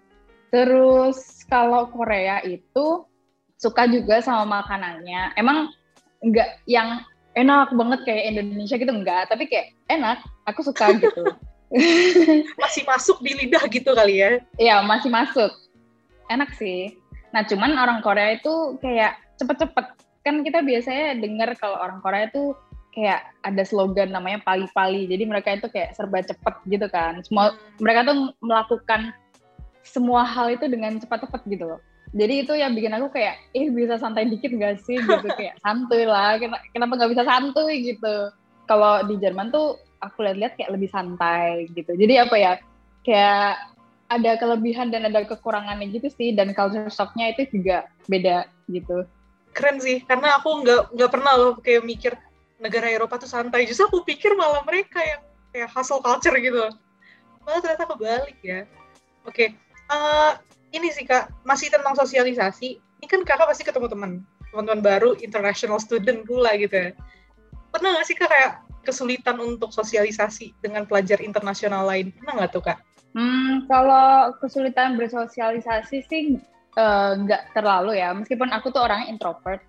Terus 0.49 1.45
kalau 1.51 1.91
Korea 1.93 2.41
itu 2.47 3.05
suka 3.59 3.91
juga 3.91 4.23
sama 4.23 4.63
makanannya. 4.63 5.35
Emang 5.35 5.75
enggak 6.23 6.63
yang 6.65 7.03
enak 7.35 7.71
banget 7.75 8.01
kayak 8.07 8.25
Indonesia 8.35 8.79
gitu 8.79 8.93
enggak, 8.95 9.31
tapi 9.31 9.47
kayak 9.47 9.75
enak, 9.91 10.23
aku 10.47 10.63
suka 10.65 10.95
gitu. 11.03 11.23
masih 12.57 12.83
masuk 12.89 13.21
di 13.21 13.37
lidah 13.37 13.61
gitu 13.69 13.93
kali 13.93 14.25
ya? 14.25 14.41
Iya, 14.57 14.81
masih 14.87 15.13
masuk. 15.13 15.53
Enak 16.33 16.57
sih. 16.57 16.97
Nah, 17.35 17.45
cuman 17.45 17.77
orang 17.77 18.01
Korea 18.01 18.41
itu 18.41 18.81
kayak 18.81 19.21
cepet-cepet. 19.37 19.87
Kan 20.25 20.41
kita 20.43 20.65
biasanya 20.65 21.21
dengar 21.21 21.53
kalau 21.61 21.77
orang 21.77 22.01
Korea 22.01 22.25
itu 22.27 22.57
kayak 22.97 23.21
ada 23.45 23.63
slogan 23.69 24.17
namanya 24.17 24.41
pali-pali. 24.43 25.05
Jadi 25.07 25.29
mereka 25.29 25.61
itu 25.61 25.69
kayak 25.69 25.93
serba 25.93 26.25
cepet 26.25 26.55
gitu 26.73 26.87
kan. 26.89 27.21
Semua 27.21 27.53
hmm. 27.53 27.85
mereka 27.85 28.01
tuh 28.09 28.17
melakukan 28.41 29.13
semua 29.85 30.25
hal 30.25 30.53
itu 30.53 30.65
dengan 30.69 30.97
cepat-cepat 31.01 31.45
gitu 31.49 31.65
loh. 31.77 31.81
Jadi 32.13 32.35
itu 32.47 32.53
yang 32.57 32.73
bikin 32.73 32.95
aku 32.97 33.13
kayak, 33.13 33.37
eh 33.53 33.69
bisa 33.69 34.01
santai 34.01 34.25
dikit 34.29 34.49
gak 34.57 34.81
sih 34.85 34.97
gitu 34.97 35.29
kayak 35.39 35.61
santuy 35.61 36.09
lah. 36.09 36.41
Kenapa 36.73 36.93
nggak 36.97 37.11
bisa 37.13 37.25
santuy 37.25 37.95
gitu? 37.95 38.33
Kalau 38.69 39.05
di 39.05 39.17
Jerman 39.21 39.53
tuh 39.53 39.81
aku 40.01 40.25
lihat-lihat 40.25 40.57
kayak 40.57 40.73
lebih 40.73 40.89
santai 40.89 41.69
gitu. 41.73 41.93
Jadi 41.97 42.15
apa 42.21 42.37
ya? 42.37 42.53
Kayak 43.05 43.61
ada 44.09 44.31
kelebihan 44.41 44.89
dan 44.89 45.09
ada 45.09 45.25
kekurangannya 45.25 45.89
gitu 45.93 46.09
sih. 46.13 46.33
Dan 46.33 46.57
culture 46.57 46.89
shocknya 46.89 47.37
itu 47.37 47.49
juga 47.61 47.89
beda 48.09 48.49
gitu. 48.73 49.05
Keren 49.53 49.81
sih, 49.81 50.05
karena 50.05 50.39
aku 50.39 50.63
nggak 50.63 50.95
nggak 50.95 51.11
pernah 51.11 51.33
loh 51.35 51.53
kayak 51.59 51.83
mikir 51.83 52.13
negara 52.63 52.89
Eropa 52.89 53.19
tuh 53.19 53.31
santai. 53.31 53.65
Justru 53.65 53.89
aku 53.89 54.07
pikir 54.07 54.37
malah 54.37 54.63
mereka 54.63 55.01
yang 55.03 55.21
kayak 55.51 55.69
hustle 55.73 56.05
culture 56.05 56.37
gitu. 56.39 56.69
malah 57.43 57.65
ternyata 57.65 57.89
kebalik 57.89 58.39
ya. 58.45 58.69
Oke, 59.25 59.57
uh, 59.89 60.37
ini 60.73 60.89
sih 60.93 61.05
kak 61.09 61.33
masih 61.45 61.73
tentang 61.73 61.97
sosialisasi. 61.97 62.79
Ini 62.99 63.07
kan 63.07 63.23
kakak 63.23 63.49
pasti 63.55 63.63
ketemu 63.63 63.87
teman, 63.87 64.11
teman-teman 64.51 64.83
baru, 64.83 65.11
international 65.23 65.79
student 65.79 66.27
pula 66.27 66.59
gitu 66.59 66.75
ya. 66.75 66.91
Pernah 67.71 67.99
nggak 67.99 68.07
sih 68.09 68.17
kak 68.19 68.29
kayak 68.29 68.53
kesulitan 68.83 69.37
untuk 69.39 69.71
sosialisasi 69.71 70.57
dengan 70.65 70.89
pelajar 70.89 71.21
internasional 71.21 71.87
lain? 71.87 72.11
Pernah 72.17 72.33
nggak 72.43 72.51
tuh 72.53 72.65
kak? 72.65 72.79
Hmm, 73.17 73.65
kalau 73.71 74.37
kesulitan 74.43 75.01
bersosialisasi 75.01 75.99
sih 76.09 76.23
eh, 76.77 77.13
nggak 77.17 77.43
uh, 77.43 77.49
terlalu 77.57 78.01
ya. 78.01 78.13
Meskipun 78.13 78.53
aku 78.53 78.75
tuh 78.75 78.85
orangnya 78.85 79.09
introvert, 79.13 79.63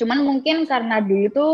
cuman 0.00 0.24
mungkin 0.24 0.64
karena 0.64 1.02
dulu 1.02 1.26
tuh 1.32 1.52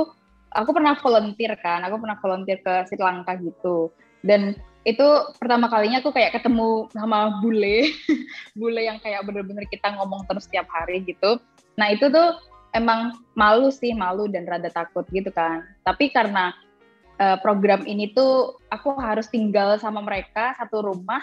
aku 0.53 0.71
pernah 0.71 0.95
volunteer 1.01 1.57
kan, 1.59 1.83
aku 1.83 1.97
pernah 1.99 2.19
volunteer 2.21 2.59
ke 2.61 2.87
Sri 2.87 3.01
Lanka 3.01 3.35
gitu. 3.41 3.91
Dan 4.23 4.55
itu 4.83 5.07
pertama 5.39 5.71
kalinya 5.71 6.03
aku 6.03 6.11
kayak 6.11 6.35
ketemu 6.35 6.91
sama 6.91 7.39
bule, 7.39 7.95
bule 8.59 8.83
yang 8.83 8.99
kayak 8.99 9.23
bener-bener 9.23 9.63
kita 9.71 9.95
ngomong 9.95 10.27
terus 10.27 10.51
setiap 10.51 10.67
hari 10.71 11.07
gitu. 11.07 11.39
Nah 11.79 11.95
itu 11.95 12.11
tuh 12.11 12.39
emang 12.75 13.15
malu 13.39 13.71
sih, 13.71 13.95
malu 13.95 14.27
dan 14.27 14.43
rada 14.49 14.69
takut 14.73 15.07
gitu 15.15 15.31
kan. 15.31 15.63
Tapi 15.87 16.11
karena 16.11 16.51
uh, 17.23 17.39
program 17.39 17.87
ini 17.87 18.11
tuh 18.11 18.59
aku 18.73 18.99
harus 18.99 19.31
tinggal 19.31 19.79
sama 19.79 20.03
mereka 20.03 20.59
satu 20.59 20.83
rumah. 20.83 21.23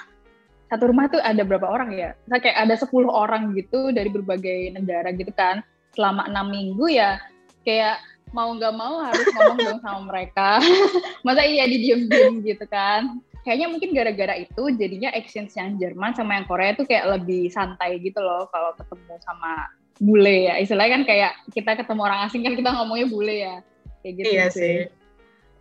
Satu 0.69 0.93
rumah 0.93 1.09
tuh 1.09 1.19
ada 1.19 1.41
berapa 1.41 1.65
orang 1.65 1.89
ya? 1.97 2.13
Nah, 2.29 2.37
kayak 2.37 2.69
ada 2.69 2.77
10 2.77 2.93
orang 3.09 3.57
gitu 3.57 3.89
dari 3.89 4.05
berbagai 4.05 4.69
negara 4.77 5.09
gitu 5.17 5.33
kan. 5.33 5.65
Selama 5.97 6.29
enam 6.29 6.53
minggu 6.53 6.93
ya 6.93 7.17
kayak 7.65 7.97
mau 8.29 8.53
nggak 8.53 8.77
mau 8.77 9.01
harus 9.01 9.25
ngomong 9.33 9.57
dong 9.65 9.79
sama 9.81 10.01
mereka. 10.13 10.61
Masa 11.25 11.41
iya 11.41 11.65
di 11.65 11.81
diem-diem 11.81 12.45
gitu 12.45 12.69
kan? 12.69 13.17
Kayaknya 13.48 13.67
mungkin 13.72 13.89
gara-gara 13.96 14.36
itu 14.36 14.63
jadinya 14.75 15.10
exchange 15.15 15.55
yang 15.55 15.79
Jerman 15.79 16.12
sama 16.12 16.38
yang 16.38 16.46
Korea 16.46 16.75
tuh 16.75 16.84
kayak 16.84 17.19
lebih 17.19 17.48
santai 17.50 17.98
gitu 18.03 18.19
loh 18.19 18.51
kalau 18.51 18.75
ketemu 18.75 19.15
sama 19.24 19.72
bule 20.00 20.51
ya. 20.51 20.55
Istilahnya 20.60 21.01
kan 21.01 21.03
kayak 21.08 21.31
kita 21.55 21.72
ketemu 21.79 22.01
orang 22.03 22.19
asing 22.27 22.41
kan 22.43 22.53
kita 22.55 22.69
ngomongnya 22.75 23.08
bule 23.08 23.36
ya. 23.36 23.55
Kayak 24.03 24.13
gitu 24.15 24.27
iya 24.27 24.46
sih. 24.51 24.75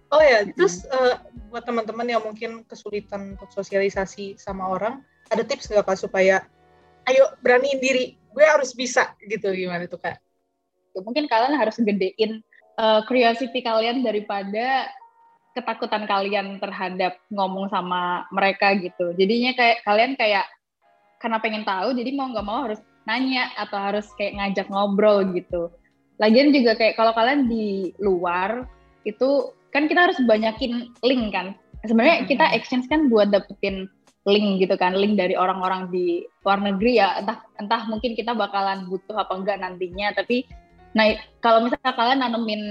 Oh 0.08 0.25
ya, 0.25 0.49
terus 0.56 0.88
uh, 0.88 1.20
buat 1.52 1.68
teman-teman 1.68 2.08
yang 2.08 2.25
mungkin 2.25 2.64
kesulitan 2.64 3.37
untuk 3.37 3.52
sosialisasi 3.52 4.40
sama 4.40 4.64
orang, 4.64 5.04
ada 5.28 5.44
tips 5.44 5.68
nggak 5.68 5.85
kak 5.85 6.00
supaya 6.00 6.49
ayo 7.04 7.28
beraniin 7.44 7.76
diri, 7.76 8.16
gue 8.32 8.44
harus 8.44 8.73
bisa 8.73 9.12
gitu 9.28 9.52
gimana 9.52 9.85
tuh 9.85 10.00
kak? 10.00 10.16
Mungkin 10.97 11.28
kalian 11.28 11.61
harus 11.61 11.76
gedein 11.76 12.40
uh, 12.80 13.04
curiosity 13.04 13.61
kalian 13.61 14.00
daripada 14.00 14.88
ketakutan 15.58 16.06
kalian 16.06 16.62
terhadap 16.62 17.18
ngomong 17.34 17.66
sama 17.68 18.30
mereka 18.30 18.78
gitu. 18.78 19.10
Jadinya 19.18 19.50
kayak 19.58 19.82
kalian 19.82 20.14
kayak 20.14 20.46
karena 21.18 21.42
pengen 21.42 21.66
tahu, 21.66 21.98
jadi 21.98 22.14
mau 22.14 22.30
nggak 22.30 22.46
mau 22.46 22.70
harus 22.70 22.78
nanya 23.02 23.50
atau 23.58 23.74
harus 23.74 24.06
kayak 24.14 24.38
ngajak 24.38 24.66
ngobrol 24.70 25.26
gitu. 25.34 25.66
Lagian 26.22 26.54
juga 26.54 26.78
kayak 26.78 26.94
kalau 26.94 27.10
kalian 27.10 27.50
di 27.50 27.90
luar 27.98 28.62
itu 29.02 29.50
kan 29.74 29.90
kita 29.90 30.06
harus 30.06 30.18
banyakin 30.22 30.94
link 31.02 31.34
kan. 31.34 31.58
Sebenarnya 31.82 32.26
kita 32.30 32.54
exchange 32.54 32.86
kan 32.86 33.10
buat 33.10 33.34
dapetin 33.34 33.90
link 34.30 34.62
gitu 34.62 34.78
kan, 34.78 34.94
link 34.94 35.18
dari 35.18 35.34
orang-orang 35.34 35.90
di 35.90 36.22
luar 36.46 36.62
negeri 36.62 37.02
ya. 37.02 37.18
Entah 37.18 37.42
entah 37.58 37.82
mungkin 37.90 38.14
kita 38.14 38.30
bakalan 38.34 38.86
butuh 38.86 39.18
apa 39.18 39.34
enggak 39.34 39.58
nantinya, 39.58 40.14
tapi 40.14 40.46
Nah, 40.96 41.20
kalau 41.44 41.68
misalnya 41.68 41.92
kalian 41.92 42.20
nanemin 42.24 42.62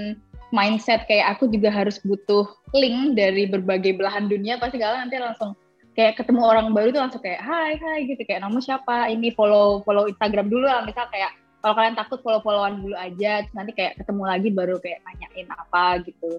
mindset 0.50 1.04
kayak 1.04 1.36
aku 1.36 1.48
juga 1.52 1.68
harus 1.68 2.00
butuh 2.00 2.48
link 2.72 3.16
dari 3.16 3.44
berbagai 3.48 3.96
belahan 3.96 4.28
dunia, 4.28 4.56
pasti 4.56 4.80
kalian 4.80 5.08
nanti 5.08 5.20
langsung 5.20 5.52
kayak 5.98 6.14
ketemu 6.14 6.46
orang 6.46 6.70
baru 6.70 6.94
tuh 6.94 7.02
langsung 7.02 7.22
kayak 7.24 7.42
hai 7.42 7.74
hai 7.74 8.06
gitu 8.06 8.22
kayak 8.22 8.46
nama 8.46 8.58
siapa? 8.62 9.10
Ini 9.10 9.34
follow 9.34 9.82
follow 9.82 10.06
Instagram 10.06 10.46
dulu 10.46 10.64
lah. 10.64 10.86
Misal 10.86 11.10
kayak 11.10 11.34
kalau 11.58 11.74
kalian 11.74 11.98
takut 11.98 12.22
follow 12.22 12.40
followan 12.40 12.78
dulu 12.80 12.94
aja 12.94 13.42
nanti 13.50 13.74
kayak 13.74 13.98
ketemu 13.98 14.22
lagi 14.22 14.48
baru 14.54 14.76
kayak 14.78 15.02
nanyain 15.02 15.48
apa 15.50 16.00
gitu. 16.06 16.38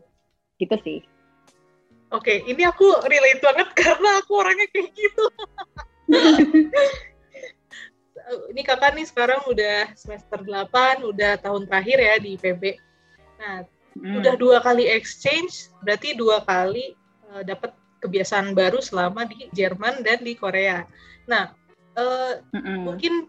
Gitu 0.56 0.75
sih. 0.82 1.00
Oke 2.10 2.42
ini 2.48 2.66
aku 2.66 2.88
relate 3.06 3.44
banget 3.44 3.68
karena 3.84 4.10
aku 4.24 4.32
orangnya 4.39 4.68
kayak 4.72 4.89
gitu. 4.96 5.25
Ini 8.30 8.62
kakak 8.62 8.94
nih 8.94 9.10
sekarang 9.10 9.42
udah 9.50 9.89
semester 9.98 10.46
8, 10.46 11.01
udah 11.01 11.42
tahun 11.42 11.66
terakhir 11.66 11.98
ya 11.98 12.16
di 12.22 12.38
PB. 12.38 12.78
Nah, 13.42 13.66
hmm. 14.00 14.20
udah 14.24 14.36
dua 14.39 14.58
kali 14.63 14.88
exchange, 14.88 15.70
berarti 15.84 16.15
dua 16.15 16.41
kali 16.44 16.96
uh, 17.32 17.44
dapat 17.44 17.75
kebiasaan 18.00 18.56
baru 18.56 18.79
selama 18.79 19.27
di 19.27 19.51
Jerman 19.51 20.01
dan 20.01 20.24
di 20.24 20.34
Korea. 20.39 20.88
Nah, 21.27 21.51
uh, 22.00 22.39
hmm. 22.56 22.79
mungkin 22.88 23.27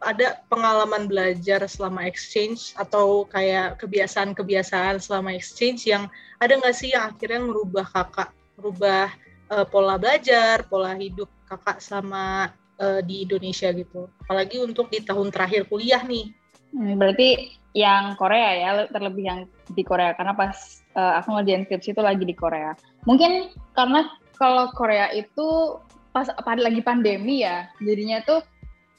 ada 0.00 0.40
pengalaman 0.48 1.04
belajar 1.04 1.60
selama 1.68 2.08
exchange 2.08 2.72
atau 2.80 3.28
kayak 3.28 3.76
kebiasaan-kebiasaan 3.84 4.96
selama 4.96 5.36
exchange 5.36 5.84
yang 5.84 6.08
ada 6.40 6.56
nggak 6.56 6.72
sih 6.72 6.96
yang 6.96 7.12
akhirnya 7.12 7.44
merubah 7.44 7.84
kakak, 7.84 8.32
merubah 8.56 9.12
uh, 9.52 9.66
pola 9.68 10.00
belajar, 10.00 10.64
pola 10.64 10.96
hidup 10.96 11.28
kakak 11.44 11.84
sama 11.84 12.48
uh, 12.80 13.00
di 13.04 13.28
Indonesia 13.28 13.68
gitu. 13.76 14.08
Apalagi 14.24 14.64
untuk 14.64 14.88
di 14.88 15.04
tahun 15.04 15.28
terakhir 15.28 15.68
kuliah 15.68 16.00
nih. 16.00 16.32
Hmm, 16.70 16.94
berarti 16.98 17.58
yang 17.74 18.18
Korea 18.18 18.50
ya, 18.58 18.70
terlebih 18.90 19.24
yang 19.26 19.40
di 19.70 19.82
Korea 19.86 20.14
karena 20.18 20.34
pas 20.34 20.82
uh, 20.98 21.22
aku 21.22 21.38
ngerjain 21.38 21.66
skripsi 21.66 21.94
itu 21.94 22.02
lagi 22.02 22.24
di 22.26 22.34
Korea. 22.34 22.74
Mungkin 23.06 23.54
karena 23.74 24.10
kalau 24.34 24.70
Korea 24.74 25.10
itu 25.14 25.78
pas 26.10 26.26
pada 26.42 26.58
lagi 26.58 26.82
pandemi 26.82 27.46
ya, 27.46 27.70
jadinya 27.78 28.18
tuh 28.26 28.42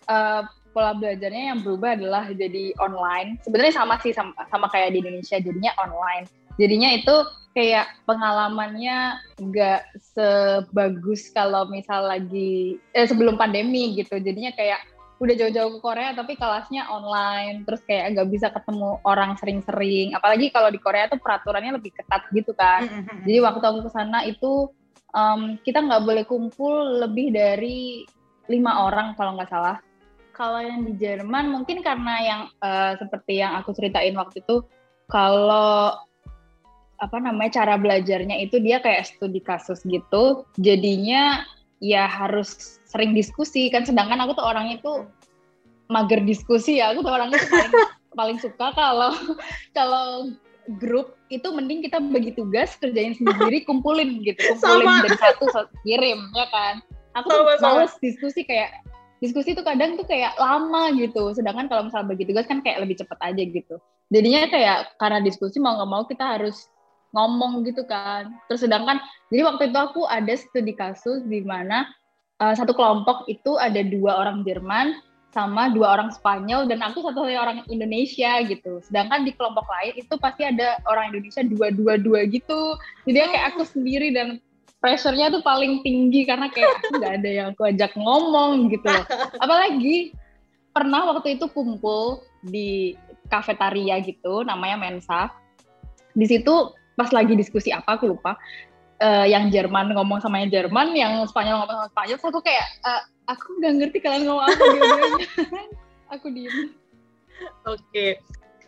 uh, 0.08 0.48
pola 0.72 0.96
belajarnya 0.96 1.52
yang 1.52 1.60
berubah 1.64 2.00
adalah 2.00 2.24
jadi 2.32 2.72
online. 2.80 3.44
Sebenarnya 3.44 3.76
sama 3.76 4.00
sih 4.00 4.16
sama, 4.16 4.32
sama 4.48 4.72
kayak 4.72 4.96
di 4.96 5.04
Indonesia, 5.04 5.36
jadinya 5.44 5.76
online. 5.84 6.26
Jadinya 6.56 6.96
itu 6.96 7.16
kayak 7.52 7.88
pengalamannya 8.08 9.20
nggak 9.36 9.82
sebagus 10.00 11.28
kalau 11.36 11.68
misal 11.68 12.08
lagi 12.08 12.80
eh, 12.96 13.04
sebelum 13.04 13.36
pandemi 13.36 13.92
gitu 14.00 14.24
jadinya 14.24 14.56
kayak 14.56 14.80
udah 15.22 15.36
jauh-jauh 15.38 15.78
ke 15.78 15.80
Korea 15.86 16.18
tapi 16.18 16.34
kelasnya 16.34 16.90
online 16.90 17.62
terus 17.62 17.86
kayak 17.86 18.18
nggak 18.18 18.30
bisa 18.34 18.48
ketemu 18.50 18.98
orang 19.06 19.38
sering-sering. 19.38 20.18
Apalagi 20.18 20.50
kalau 20.50 20.74
di 20.74 20.82
Korea 20.82 21.06
tuh 21.06 21.22
peraturannya 21.22 21.78
lebih 21.78 21.94
ketat 21.94 22.26
gitu 22.34 22.58
kan. 22.58 22.90
Mm-hmm. 22.90 23.30
jadi 23.30 23.40
waktu 23.46 23.64
aku 23.70 23.80
ke 23.86 23.92
sana 23.94 24.26
itu 24.26 24.74
um, 25.14 25.62
kita 25.62 25.86
nggak 25.86 26.04
boleh 26.04 26.24
kumpul 26.26 27.06
lebih 27.06 27.30
dari 27.30 28.02
lima 28.50 28.90
orang 28.90 29.14
kalau 29.14 29.38
nggak 29.38 29.54
salah. 29.54 29.78
Kalau 30.34 30.58
yang 30.58 30.90
di 30.90 30.98
Jerman 30.98 31.54
mungkin 31.54 31.86
karena 31.86 32.16
yang 32.26 32.42
uh, 32.58 32.98
seperti 32.98 33.46
yang 33.46 33.62
aku 33.62 33.78
ceritain 33.78 34.18
waktu 34.18 34.42
itu 34.42 34.66
kalau 35.06 35.94
apa 37.02 37.18
namanya 37.18 37.62
cara 37.62 37.78
belajarnya 37.78 38.42
itu 38.42 38.58
dia 38.58 38.82
kayak 38.82 39.06
studi 39.06 39.38
kasus 39.38 39.86
gitu. 39.86 40.50
Jadinya 40.58 41.46
ya 41.82 42.06
harus 42.06 42.80
sering 42.88 43.12
diskusi 43.12 43.68
kan? 43.74 43.84
Sedangkan 43.84 44.22
aku 44.24 44.38
tuh 44.38 44.46
orangnya 44.46 44.80
tuh 44.80 45.10
mager 45.90 46.22
diskusi 46.24 46.80
ya. 46.80 46.94
Aku 46.96 47.04
tuh 47.04 47.12
orangnya 47.12 47.42
tuh 47.42 47.50
paling 47.52 47.74
paling 48.20 48.38
suka 48.40 48.72
kalau 48.78 49.12
kalau 49.74 50.32
grup 50.78 51.18
itu 51.34 51.48
mending 51.50 51.82
kita 51.82 51.98
bagi 52.00 52.32
tugas 52.38 52.78
kerjain 52.78 53.18
sendiri 53.18 53.64
kumpulin 53.68 54.22
gitu. 54.22 54.56
Kumpulin 54.56 54.86
sama. 54.88 55.04
dari 55.04 55.18
satu, 55.18 55.44
satu 55.52 55.74
kirim 55.84 56.20
ya 56.38 56.48
kan? 56.54 56.80
Aku 57.18 57.28
tuh 57.28 57.44
males 57.60 57.92
diskusi 58.00 58.48
kayak 58.48 58.72
diskusi 59.20 59.52
tuh 59.52 59.66
kadang 59.66 60.00
tuh 60.00 60.06
kayak 60.08 60.38
lama 60.38 60.94
gitu. 60.96 61.34
Sedangkan 61.36 61.68
kalau 61.68 61.90
misalnya 61.90 62.14
bagi 62.14 62.24
tugas 62.30 62.46
kan 62.48 62.64
kayak 62.64 62.86
lebih 62.86 63.02
cepet 63.02 63.20
aja 63.20 63.44
gitu. 63.44 63.76
Jadinya 64.12 64.48
kayak 64.48 64.78
karena 65.00 65.20
diskusi 65.24 65.58
mau 65.60 65.76
nggak 65.76 65.90
mau 65.90 66.04
kita 66.06 66.40
harus 66.40 66.68
ngomong 67.12 67.64
gitu 67.68 67.84
kan. 67.88 68.36
Terus 68.48 68.64
sedangkan 68.64 69.00
jadi 69.32 69.48
waktu 69.48 69.72
itu 69.72 69.80
aku 69.80 70.02
ada 70.08 70.34
studi 70.36 70.76
kasus 70.76 71.24
di 71.28 71.44
mana 71.44 71.88
uh, 72.44 72.56
satu 72.56 72.76
kelompok 72.76 73.28
itu 73.32 73.56
ada 73.60 73.80
dua 73.84 74.24
orang 74.26 74.44
Jerman 74.48 75.00
sama 75.32 75.72
dua 75.72 75.96
orang 75.96 76.12
Spanyol 76.12 76.68
dan 76.68 76.84
aku 76.84 77.00
satu-satunya 77.00 77.40
orang 77.40 77.64
Indonesia 77.72 78.44
gitu. 78.44 78.84
Sedangkan 78.84 79.24
di 79.24 79.32
kelompok 79.32 79.64
lain 79.64 79.96
itu 79.96 80.14
pasti 80.20 80.44
ada 80.44 80.80
orang 80.92 81.16
Indonesia 81.16 81.40
dua-dua-dua 81.48 82.28
gitu. 82.28 82.76
Jadi 83.08 83.18
kayak 83.32 83.56
aku 83.56 83.64
sendiri 83.64 84.12
dan 84.12 84.44
pressure-nya 84.84 85.32
tuh 85.32 85.40
paling 85.40 85.80
tinggi 85.88 86.28
karena 86.28 86.52
kayak 86.52 86.84
aku 86.84 87.00
nggak 87.00 87.14
ada 87.24 87.30
yang 87.32 87.48
aku 87.56 87.64
ajak 87.64 87.96
ngomong 87.96 88.68
gitu. 88.76 88.92
Apalagi 89.40 90.12
pernah 90.76 91.08
waktu 91.16 91.40
itu 91.40 91.48
kumpul 91.48 92.28
di 92.44 93.00
kafetaria 93.32 94.04
gitu 94.04 94.44
namanya 94.44 94.76
Mensa. 94.76 95.32
Di 96.12 96.28
situ 96.28 96.76
pas 96.96 97.10
lagi 97.10 97.34
diskusi 97.34 97.72
apa 97.72 97.98
aku 97.98 98.12
lupa 98.12 98.36
uh, 99.02 99.26
yang 99.26 99.50
Jerman 99.50 99.92
ngomong 99.98 100.22
sama 100.22 100.40
yang 100.46 100.54
Jerman, 100.54 100.94
yang 100.94 101.26
Spanyol 101.26 101.66
ngomong 101.66 101.76
sama 101.76 101.90
Spanyol, 101.92 102.18
aku 102.22 102.42
kayak 102.46 102.68
uh, 102.86 103.02
aku 103.28 103.58
nggak 103.60 103.74
ngerti 103.82 103.98
kalian 104.00 104.30
ngomong 104.30 104.46
apa 104.46 104.64
gitu. 104.64 104.88
aku 106.14 106.26
diem. 106.30 106.54
Oke, 107.66 107.82
okay. 107.82 108.12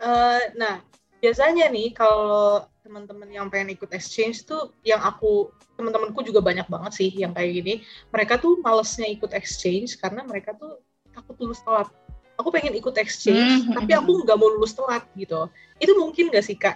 uh, 0.01 0.42
nah 0.58 0.82
biasanya 1.22 1.70
nih 1.70 1.94
kalau 1.94 2.65
teman-teman 2.84 3.32
yang 3.32 3.48
pengen 3.48 3.72
ikut 3.72 3.88
exchange 3.96 4.44
tuh 4.44 4.75
yang 4.84 5.00
aku 5.00 5.53
teman-temanku 5.80 6.20
juga 6.25 6.44
banyak 6.44 6.68
banget 6.68 6.92
sih 7.00 7.10
yang 7.15 7.32
kayak 7.32 7.63
gini 7.63 7.74
mereka 8.12 8.36
tuh 8.36 8.60
malesnya 8.60 9.08
ikut 9.08 9.32
exchange 9.32 9.96
karena 10.03 10.27
mereka 10.27 10.51
tuh 10.60 10.84
takut 11.15 11.39
lulus 11.39 11.63
telat 11.63 11.88
aku 12.36 12.51
pengen 12.51 12.75
ikut 12.75 13.00
exchange 13.00 13.72
Hmm. 13.72 13.80
tapi 13.80 13.96
aku 13.96 14.27
nggak 14.27 14.36
mau 14.36 14.51
lulus 14.51 14.75
telat 14.75 15.08
gitu 15.15 15.48
itu 15.80 15.96
mungkin 15.96 16.27
gak 16.27 16.44
sih 16.44 16.60
kak 16.60 16.75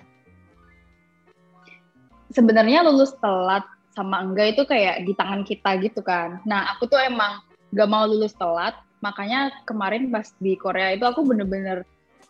sebenarnya 2.31 2.84
lulus 2.84 3.15
telat 3.19 3.63
sama 3.98 4.22
enggak 4.22 4.53
itu 4.53 4.63
kayak 4.69 5.03
di 5.03 5.13
tangan 5.17 5.41
kita 5.41 5.81
gitu 5.81 6.05
kan. 6.05 6.38
Nah, 6.46 6.69
aku 6.75 6.86
tuh 6.86 7.01
emang 7.01 7.41
gak 7.74 7.89
mau 7.89 8.05
lulus 8.05 8.38
telat, 8.38 8.77
makanya 9.01 9.50
kemarin 9.65 10.13
pas 10.13 10.29
di 10.38 10.53
Korea 10.55 10.93
itu 10.93 11.03
aku 11.03 11.25
bener-bener 11.25 11.84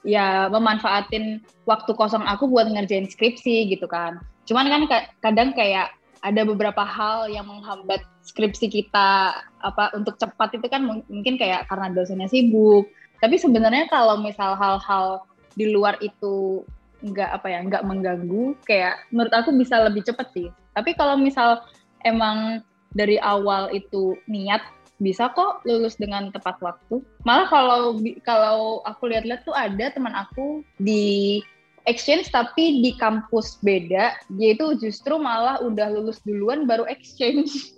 ya 0.07 0.47
memanfaatin 0.47 1.43
waktu 1.67 1.91
kosong 1.91 2.23
aku 2.23 2.47
buat 2.47 2.71
ngerjain 2.71 3.09
skripsi 3.11 3.67
gitu 3.67 3.85
kan. 3.89 4.23
Cuman 4.47 4.71
kan 4.71 4.81
ka- 4.87 5.09
kadang 5.19 5.51
kayak 5.51 5.91
ada 6.23 6.41
beberapa 6.47 6.81
hal 6.81 7.29
yang 7.29 7.45
menghambat 7.45 8.01
skripsi 8.25 8.71
kita 8.71 9.35
apa 9.61 9.91
untuk 9.93 10.15
cepat 10.17 10.55
itu 10.57 10.67
kan 10.71 10.81
mung- 10.87 11.05
mungkin 11.11 11.35
kayak 11.35 11.67
karena 11.67 11.91
dosennya 11.91 12.31
sibuk. 12.31 12.87
Tapi 13.19 13.35
sebenarnya 13.35 13.89
kalau 13.91 14.21
misal 14.21 14.55
hal-hal 14.55 15.25
di 15.57 15.73
luar 15.73 15.97
itu 15.99 16.63
nggak 17.03 17.29
apa 17.33 17.47
ya 17.49 17.59
nggak 17.65 17.83
mengganggu. 17.85 18.53
Kayak 18.65 19.01
menurut 19.13 19.33
aku 19.33 19.53
bisa 19.55 19.81
lebih 19.83 20.03
cepat 20.05 20.29
sih. 20.33 20.47
Tapi 20.73 20.93
kalau 20.97 21.17
misal 21.17 21.61
emang 22.05 22.61
dari 22.93 23.19
awal 23.19 23.69
itu 23.75 24.15
niat 24.31 24.61
bisa 24.97 25.29
kok 25.37 25.61
lulus 25.67 25.93
dengan 25.97 26.33
tepat 26.33 26.57
waktu. 26.61 27.01
Malah 27.21 27.45
kalau 27.49 28.01
kalau 28.25 28.81
aku 28.85 29.13
lihat-lihat 29.13 29.45
tuh 29.45 29.53
ada 29.53 29.93
teman 29.93 30.13
aku 30.17 30.65
di 30.81 31.37
exchange 31.85 32.33
tapi 32.33 32.81
di 32.81 32.97
kampus 32.97 33.61
beda. 33.61 34.17
Dia 34.37 34.49
itu 34.57 34.73
justru 34.81 35.15
malah 35.21 35.61
udah 35.61 35.93
lulus 35.93 36.17
duluan 36.25 36.65
baru 36.65 36.89
exchange. 36.89 37.73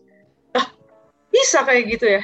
Bisa 1.30 1.62
kayak 1.62 1.84
gitu 1.94 2.06
ya? 2.18 2.24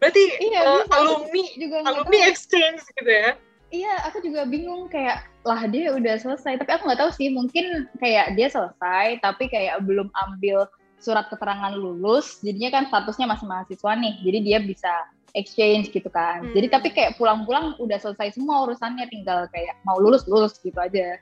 Berarti 0.00 0.22
Iya, 0.40 0.82
bisa. 0.82 0.94
alumni 0.98 1.44
juga 1.60 1.76
alumni 1.86 2.18
tahu. 2.24 2.30
exchange 2.32 2.80
gitu 2.96 3.12
ya 3.12 3.36
Iya, 3.72 4.04
aku 4.04 4.20
juga 4.20 4.44
bingung 4.44 4.92
kayak 4.92 5.24
lah 5.48 5.64
dia 5.64 5.96
udah 5.96 6.20
selesai, 6.20 6.60
tapi 6.60 6.70
aku 6.76 6.84
nggak 6.84 7.00
tahu 7.00 7.12
sih 7.16 7.32
mungkin 7.32 7.88
kayak 7.96 8.36
dia 8.36 8.52
selesai 8.52 9.18
tapi 9.24 9.48
kayak 9.48 9.80
belum 9.88 10.12
ambil 10.12 10.68
surat 11.00 11.26
keterangan 11.32 11.72
lulus, 11.74 12.38
jadinya 12.44 12.68
kan 12.68 12.84
statusnya 12.92 13.26
masih 13.26 13.48
mahasiswa 13.48 13.92
nih, 13.96 14.14
jadi 14.22 14.38
dia 14.44 14.58
bisa 14.60 14.92
exchange 15.32 15.88
gitu 15.90 16.06
kan. 16.12 16.44
Hmm. 16.44 16.54
Jadi 16.54 16.66
tapi 16.68 16.88
kayak 16.92 17.16
pulang-pulang 17.16 17.74
udah 17.80 17.96
selesai 17.96 18.36
semua 18.36 18.68
urusannya, 18.68 19.08
tinggal 19.08 19.48
kayak 19.50 19.74
mau 19.88 19.96
lulus 19.98 20.28
lulus 20.28 20.60
gitu 20.60 20.76
aja. 20.76 21.16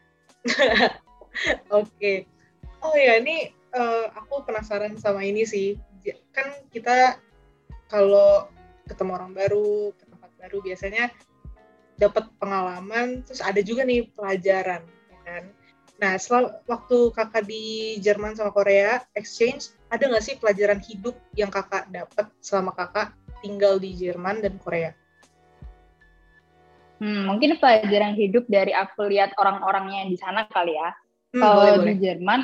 Oke. 1.78 2.26
Oh 2.82 2.98
ya, 2.98 3.22
ini 3.22 3.54
eh, 3.54 4.06
aku 4.12 4.42
penasaran 4.42 4.98
sama 4.98 5.22
ini 5.22 5.46
sih. 5.46 5.78
Kan 6.34 6.50
kita 6.74 7.16
kalau 7.86 8.50
ketemu 8.90 9.10
orang 9.16 9.32
baru, 9.32 9.94
ke 9.94 10.04
tempat 10.10 10.30
baru 10.34 10.58
biasanya 10.66 11.14
dapat 12.00 12.32
pengalaman, 12.40 13.20
terus 13.28 13.44
ada 13.44 13.60
juga 13.60 13.84
nih 13.84 14.08
pelajaran, 14.16 14.80
ya 15.12 15.18
kan? 15.28 15.44
Nah, 16.00 16.16
setelah 16.16 16.64
waktu 16.64 17.12
kakak 17.12 17.44
di 17.44 17.96
Jerman 18.00 18.32
sama 18.32 18.56
Korea 18.56 19.04
exchange, 19.12 19.76
ada 19.92 20.08
nggak 20.08 20.24
sih 20.24 20.40
pelajaran 20.40 20.80
hidup 20.80 21.12
yang 21.36 21.52
kakak 21.52 21.92
dapat 21.92 22.32
selama 22.40 22.72
kakak 22.72 23.12
tinggal 23.44 23.76
di 23.76 23.92
Jerman 23.92 24.40
dan 24.40 24.56
Korea? 24.56 24.96
Hmm, 27.00 27.28
mungkin 27.28 27.60
pelajaran 27.60 28.16
hidup 28.16 28.48
dari 28.48 28.72
aku 28.72 29.08
lihat 29.08 29.36
orang-orangnya 29.36 30.08
di 30.08 30.16
sana 30.16 30.48
kali 30.48 30.76
ya. 30.76 30.92
Hmm, 31.36 31.40
Kalau 31.40 31.56
boleh, 31.60 31.72
di 31.72 31.80
boleh. 31.80 31.96
Jerman 32.00 32.40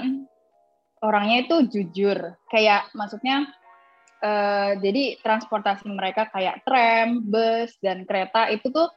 orangnya 1.05 1.37
itu 1.45 1.57
jujur, 1.69 2.19
kayak 2.53 2.93
maksudnya 2.93 3.49
eh, 4.21 4.71
jadi 4.81 5.21
transportasi 5.21 5.89
mereka 5.93 6.29
kayak 6.33 6.65
tram, 6.65 7.25
bus 7.25 7.73
dan 7.85 8.09
kereta 8.09 8.49
itu 8.49 8.69
tuh 8.69 8.89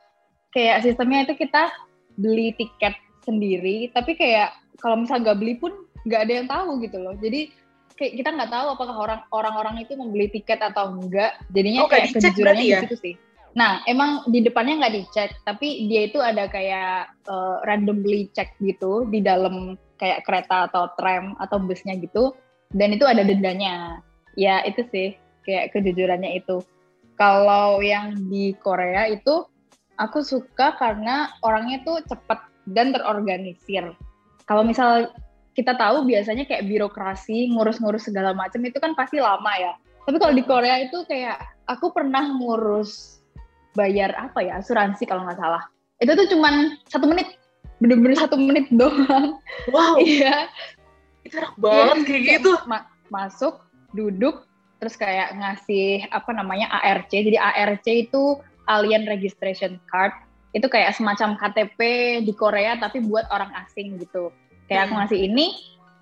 kayak 0.53 0.81
sistemnya 0.85 1.25
itu 1.29 1.33
kita 1.37 1.69
beli 2.19 2.53
tiket 2.57 2.97
sendiri, 3.23 3.91
tapi 3.93 4.17
kayak 4.17 4.55
kalau 4.81 5.03
misal 5.03 5.21
nggak 5.21 5.39
beli 5.39 5.55
pun 5.59 5.73
nggak 6.07 6.21
ada 6.25 6.33
yang 6.33 6.47
tahu 6.47 6.79
gitu 6.83 6.97
loh. 6.99 7.15
Jadi 7.19 7.51
kayak 7.99 8.13
kita 8.15 8.29
nggak 8.31 8.51
tahu 8.51 8.67
apakah 8.79 8.95
orang 8.95 9.21
orang-orang 9.35 9.75
itu 9.83 9.93
membeli 9.99 10.31
tiket 10.31 10.63
atau 10.63 10.95
enggak. 10.95 11.35
Jadinya 11.51 11.85
Oh, 11.85 11.91
kayak 11.91 12.15
kejujurannya 12.15 12.65
ya? 12.65 12.79
di 12.79 12.83
situ 12.87 12.97
sih. 12.97 13.15
Nah, 13.57 13.81
emang 13.89 14.29
di 14.29 14.45
depannya 14.45 14.85
nggak 14.85 14.95
dicek, 14.95 15.29
tapi 15.43 15.89
dia 15.89 16.07
itu 16.07 16.21
ada 16.21 16.45
kayak 16.47 17.11
eh, 17.27 17.57
randomly 17.65 18.29
check 18.31 18.53
gitu 18.61 19.09
di 19.09 19.19
dalam 19.19 19.75
kayak 19.99 20.23
kereta 20.23 20.71
atau 20.71 20.93
tram 20.95 21.35
atau 21.43 21.59
busnya 21.59 21.97
gitu, 21.99 22.31
dan 22.71 22.95
itu 22.95 23.03
ada 23.03 23.25
dendanya. 23.25 23.99
Ya 24.37 24.63
itu 24.63 24.85
sih 24.93 25.17
kayak 25.43 25.75
kejujurannya 25.75 26.39
itu. 26.39 26.63
Kalau 27.19 27.83
yang 27.83 28.15
di 28.31 28.55
Korea 28.63 29.11
itu 29.11 29.43
aku 29.99 30.23
suka 30.23 30.73
karena 30.79 31.29
orangnya 31.43 31.83
tuh 31.83 31.99
cepat 32.07 32.39
dan 32.71 32.95
terorganisir. 32.95 33.91
Kalau 34.47 34.63
misal 34.63 35.11
kita 35.53 35.75
tahu 35.75 36.07
biasanya 36.07 36.47
kayak 36.47 36.65
birokrasi 36.65 37.51
ngurus-ngurus 37.51 38.07
segala 38.07 38.31
macam 38.31 38.63
itu 38.63 38.79
kan 38.79 38.95
pasti 38.95 39.19
lama 39.19 39.51
ya. 39.59 39.75
Tapi 40.07 40.17
kalau 40.17 40.33
di 40.33 40.41
Korea 40.41 40.81
itu 40.81 41.03
kayak 41.05 41.37
aku 41.67 41.91
pernah 41.91 42.23
ngurus 42.25 43.19
bayar 43.75 44.15
apa 44.17 44.41
ya 44.41 44.57
asuransi 44.57 45.03
kalau 45.05 45.27
nggak 45.27 45.37
salah. 45.37 45.67
Itu 45.99 46.15
tuh 46.15 46.31
cuman 46.31 46.79
satu 46.87 47.05
menit, 47.05 47.35
bener-bener 47.83 48.15
satu 48.17 48.39
menit 48.39 48.71
doang. 48.79 49.37
Wow, 49.69 49.99
Iya. 49.99 50.47
itu 51.27 51.35
enak 51.35 51.53
banget 51.59 51.97
Iya, 51.99 52.05
kayak 52.07 52.23
gitu. 52.41 52.51
ma- 52.65 52.87
masuk, 53.11 53.59
duduk, 53.91 54.47
terus 54.79 54.95
kayak 54.95 55.35
ngasih 55.35 56.07
apa 56.09 56.31
namanya 56.31 56.71
ARC. 56.71 57.11
Jadi 57.11 57.35
ARC 57.35 57.85
itu 57.85 58.39
Alien 58.69 59.09
Registration 59.09 59.81
Card. 59.89 60.13
Itu 60.53 60.69
kayak 60.69 60.93
semacam 60.93 61.33
KTP 61.35 61.79
di 62.23 62.33
Korea 62.33 62.77
tapi 62.77 63.01
buat 63.01 63.25
orang 63.29 63.49
asing 63.65 63.97
gitu. 63.97 64.29
Kayak 64.65 64.89
aku 64.89 64.93
Hmm. 64.93 65.01
ngasih 65.03 65.19
ini, 65.25 65.45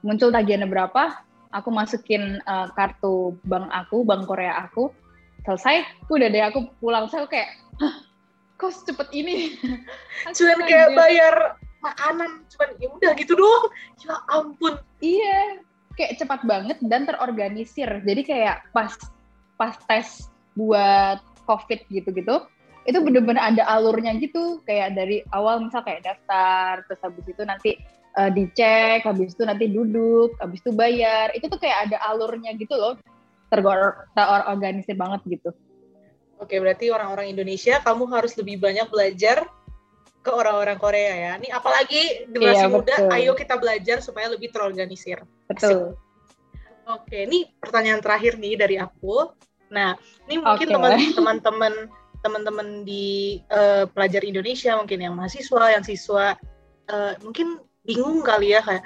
muncul 0.04 0.30
tagihannya 0.30 0.68
berapa, 0.68 1.16
aku 1.52 1.70
masukin 1.72 2.38
eh, 2.40 2.68
kartu 2.76 3.40
bank 3.48 3.72
aku, 3.72 4.04
bank 4.04 4.28
Korea 4.28 4.68
aku, 4.68 4.92
selesai, 5.44 5.84
udah 6.08 6.28
deh 6.28 6.44
aku 6.44 6.68
pulang. 6.80 7.08
Saya 7.08 7.24
kayak, 7.26 7.48
Hah, 7.80 7.96
kok 8.56 8.72
secepat 8.74 9.08
ini? 9.12 9.56
Aku 10.28 10.36
cuman 10.44 10.60
kayak 10.68 10.88
kaget. 10.92 10.98
bayar 11.00 11.36
makanan 11.78 12.42
cuman 12.50 12.70
ya 12.82 12.88
udah 12.90 13.12
gitu 13.14 13.38
doang 13.38 13.70
ya 14.02 14.18
ampun 14.34 14.82
Iya, 14.98 15.62
kayak 15.94 16.18
cepat 16.18 16.42
banget 16.42 16.78
dan 16.82 17.06
terorganisir. 17.06 17.86
Jadi 18.02 18.22
kayak 18.26 18.66
pas 18.74 18.98
pas 19.56 19.78
tes 19.86 20.26
buat 20.58 21.22
COVID 21.46 21.86
gitu-gitu, 21.88 22.44
itu 22.88 22.98
bener-bener 23.04 23.44
ada 23.44 23.68
alurnya 23.68 24.16
gitu. 24.18 24.64
Kayak 24.64 24.96
dari 24.96 25.22
awal 25.36 25.60
misal 25.68 25.84
kayak 25.84 26.08
daftar, 26.08 26.88
terus 26.88 27.00
habis 27.04 27.26
itu 27.28 27.44
nanti 27.44 27.72
eh, 28.16 28.32
dicek, 28.32 29.04
habis 29.04 29.36
itu 29.36 29.44
nanti 29.44 29.68
duduk, 29.68 30.40
habis 30.40 30.64
itu 30.64 30.72
bayar. 30.72 31.36
Itu 31.36 31.52
tuh 31.52 31.60
kayak 31.60 31.92
ada 31.92 32.00
alurnya 32.08 32.56
gitu 32.56 32.74
loh. 32.74 32.96
Terorganisir 33.52 34.96
banget 34.96 35.22
gitu. 35.28 35.52
oke 36.38 36.54
berarti 36.54 36.94
orang-orang 36.94 37.34
Indonesia 37.34 37.82
kamu 37.82 38.14
harus 38.14 38.38
lebih 38.38 38.62
banyak 38.62 38.86
belajar 38.94 39.50
ke 40.22 40.30
orang-orang 40.30 40.78
Korea 40.78 41.14
ya 41.18 41.32
ini 41.40 41.50
apalagi 41.50 42.30
generasi 42.30 42.68
Iya, 42.68 42.70
muda 42.70 42.94
betul. 42.94 43.16
ayo 43.16 43.32
kita 43.34 43.56
belajar 43.58 43.98
supaya 44.06 44.30
lebih 44.30 44.54
terorganisir 44.54 45.24
Betul. 45.50 45.98
oke 46.86 47.18
ini 47.18 47.50
pertanyaan 47.58 48.04
terakhir 48.04 48.38
nih 48.38 48.54
dari 48.54 48.76
aku 48.78 49.34
nah 49.74 49.98
ini 50.30 50.38
mungkin 50.38 50.68
teman-teman 51.18 51.74
teman-teman 52.28 52.84
di 52.84 53.40
eh, 53.48 53.88
pelajar 53.88 54.22
Indonesia 54.28 54.76
mungkin 54.76 55.00
yang 55.00 55.16
mahasiswa 55.16 55.64
yang 55.72 55.84
siswa 55.88 56.36
eh, 56.92 57.14
mungkin 57.24 57.64
bingung 57.88 58.20
kali 58.22 58.52
ya 58.52 58.60
kayak 58.60 58.84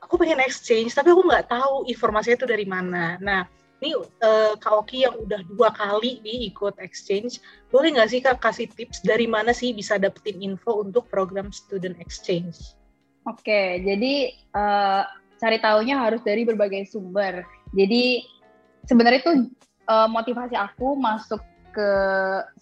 aku 0.00 0.14
pengen 0.22 0.38
exchange 0.38 0.94
tapi 0.94 1.10
aku 1.10 1.26
nggak 1.26 1.50
tahu 1.50 1.82
informasinya 1.90 2.38
itu 2.38 2.48
dari 2.48 2.66
mana 2.66 3.18
nah 3.18 3.42
ini 3.82 3.92
eh, 3.98 4.54
Kak 4.56 4.86
Oki 4.86 5.04
yang 5.04 5.18
udah 5.18 5.42
dua 5.50 5.74
kali 5.74 6.22
nih 6.22 6.54
ikut 6.54 6.78
exchange 6.78 7.42
boleh 7.74 7.98
nggak 7.98 8.08
sih 8.08 8.20
Kak 8.22 8.38
kasih 8.38 8.70
tips 8.70 9.02
dari 9.02 9.26
mana 9.26 9.50
sih 9.50 9.74
bisa 9.74 9.98
dapetin 9.98 10.38
info 10.38 10.78
untuk 10.80 11.10
program 11.10 11.50
student 11.50 11.98
exchange 11.98 12.78
Oke, 13.26 13.82
jadi 13.82 14.30
eh, 14.30 15.02
cari 15.42 15.58
taunya 15.58 15.98
harus 15.98 16.22
dari 16.22 16.46
berbagai 16.46 16.86
sumber. 16.86 17.42
Jadi 17.74 18.22
sebenarnya 18.86 19.20
itu 19.26 19.34
eh, 19.90 20.08
motivasi 20.08 20.54
aku 20.54 20.94
masuk 20.94 21.42
ke 21.76 21.90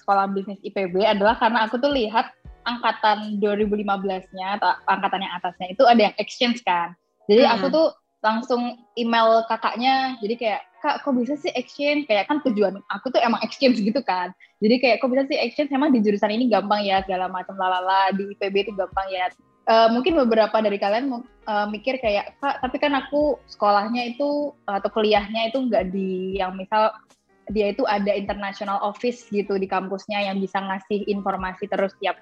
sekolah 0.02 0.26
bisnis 0.34 0.58
IPB 0.66 1.06
adalah 1.06 1.38
karena 1.38 1.70
aku 1.70 1.78
tuh 1.78 1.94
lihat 1.94 2.34
angkatan 2.66 3.38
2015-nya 3.38 4.58
atau 4.58 4.74
angkatan 4.90 5.22
yang 5.22 5.32
atasnya 5.38 5.70
itu 5.70 5.86
ada 5.86 6.10
yang 6.10 6.14
exchange 6.18 6.66
kan. 6.66 6.98
Jadi 7.30 7.46
Hmm. 7.46 7.54
aku 7.54 7.66
tuh 7.70 7.86
langsung 8.24 8.74
email 8.98 9.46
kakaknya. 9.46 10.18
Jadi 10.18 10.34
kayak 10.34 10.60
kak 10.82 11.04
kok 11.06 11.14
bisa 11.14 11.36
sih 11.38 11.52
exchange? 11.54 12.10
Kayak 12.10 12.26
kan 12.26 12.42
tujuan 12.42 12.80
aku 12.90 13.12
tuh 13.14 13.20
emang 13.22 13.38
exchange 13.46 13.78
gitu 13.78 14.00
kan. 14.02 14.34
Jadi 14.58 14.80
kayak 14.82 14.96
kok 14.98 15.12
bisa 15.12 15.28
sih 15.28 15.38
exchange? 15.38 15.70
Emang 15.70 15.92
di 15.94 16.00
jurusan 16.02 16.32
ini 16.32 16.50
gampang 16.50 16.82
ya 16.82 17.04
segala 17.04 17.28
macam 17.30 17.54
lalala 17.54 18.10
di 18.16 18.32
IPB 18.34 18.68
itu 18.68 18.72
gampang 18.74 19.08
ya 19.12 19.28
uh, 19.68 19.88
mungkin 19.90 20.16
beberapa 20.24 20.56
dari 20.60 20.76
kalian 20.76 21.24
uh, 21.48 21.66
mikir 21.68 21.98
kayak 22.00 22.36
kak 22.40 22.60
tapi 22.60 22.76
kan 22.80 22.92
aku 22.96 23.40
sekolahnya 23.48 24.16
itu 24.16 24.52
atau 24.68 24.88
kuliahnya 24.92 25.52
itu 25.52 25.58
nggak 25.68 25.84
di 25.92 26.38
yang 26.38 26.56
misal 26.56 26.92
dia 27.52 27.72
itu 27.72 27.84
ada 27.84 28.12
international 28.12 28.80
office 28.80 29.28
gitu 29.28 29.60
di 29.60 29.68
kampusnya 29.68 30.20
yang 30.32 30.40
bisa 30.40 30.60
ngasih 30.60 31.04
informasi 31.10 31.68
terus 31.68 31.92
tiap 32.00 32.16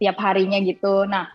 tiap 0.00 0.16
harinya 0.20 0.58
gitu. 0.64 1.04
Nah, 1.04 1.28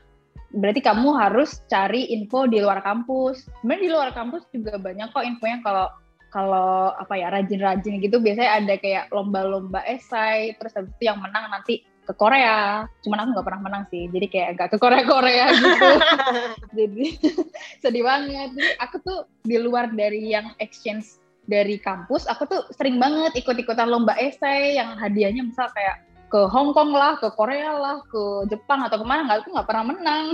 berarti 0.53 0.81
kamu 0.81 1.13
harus 1.13 1.61
cari 1.69 2.09
info 2.09 2.49
di 2.49 2.61
luar 2.61 2.81
kampus. 2.81 3.45
Sebenarnya 3.61 3.83
di 3.85 3.89
luar 3.91 4.09
kampus 4.13 4.43
juga 4.49 4.81
banyak 4.81 5.13
kok 5.13 5.25
infonya 5.25 5.59
kalau 5.61 5.87
kalau 6.29 6.93
apa 6.93 7.17
ya 7.17 7.33
rajin-rajin 7.33 8.05
gitu 8.05 8.21
biasanya 8.21 8.61
ada 8.61 8.75
kayak 8.77 9.09
lomba-lomba 9.09 9.81
esai 9.89 10.53
terus 10.61 10.77
habis 10.77 10.93
itu 11.01 11.09
yang 11.09 11.17
menang 11.17 11.49
nanti 11.49 11.81
ke 12.09 12.13
Korea. 12.17 12.89
Cuman 13.05 13.21
aku 13.21 13.29
nggak 13.37 13.45
pernah 13.45 13.61
menang 13.69 13.83
sih, 13.93 14.09
jadi 14.09 14.25
kayak 14.25 14.47
agak 14.57 14.67
ke 14.73 14.77
Korea-Korea 14.81 15.45
gitu. 15.53 15.89
jadi 16.81 17.05
sedih 17.85 18.03
banget. 18.05 18.49
Jadi 18.57 18.69
aku 18.81 18.95
tuh 19.05 19.19
di 19.45 19.61
luar 19.61 19.93
dari 19.93 20.33
yang 20.33 20.49
exchange 20.57 21.18
dari 21.49 21.81
kampus, 21.81 22.29
aku 22.29 22.45
tuh 22.45 22.61
sering 22.77 23.01
banget 23.01 23.41
ikut-ikutan 23.41 23.89
lomba 23.89 24.13
esai 24.21 24.77
yang 24.77 24.93
hadiahnya 24.93 25.49
misal 25.49 25.65
kayak 25.73 26.05
ke 26.29 26.45
Hong 26.45 26.77
Kong 26.77 26.93
lah, 26.93 27.17
ke 27.17 27.33
Korea 27.33 27.73
lah, 27.73 27.97
ke 28.05 28.45
Jepang 28.53 28.85
atau 28.85 29.01
ke 29.01 29.05
mana 29.09 29.25
nggak 29.25 29.37
aku 29.41 29.49
nggak 29.57 29.67
pernah 29.67 29.85
menang. 29.89 30.25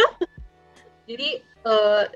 Jadi 1.08 1.38
uh, 1.62 2.10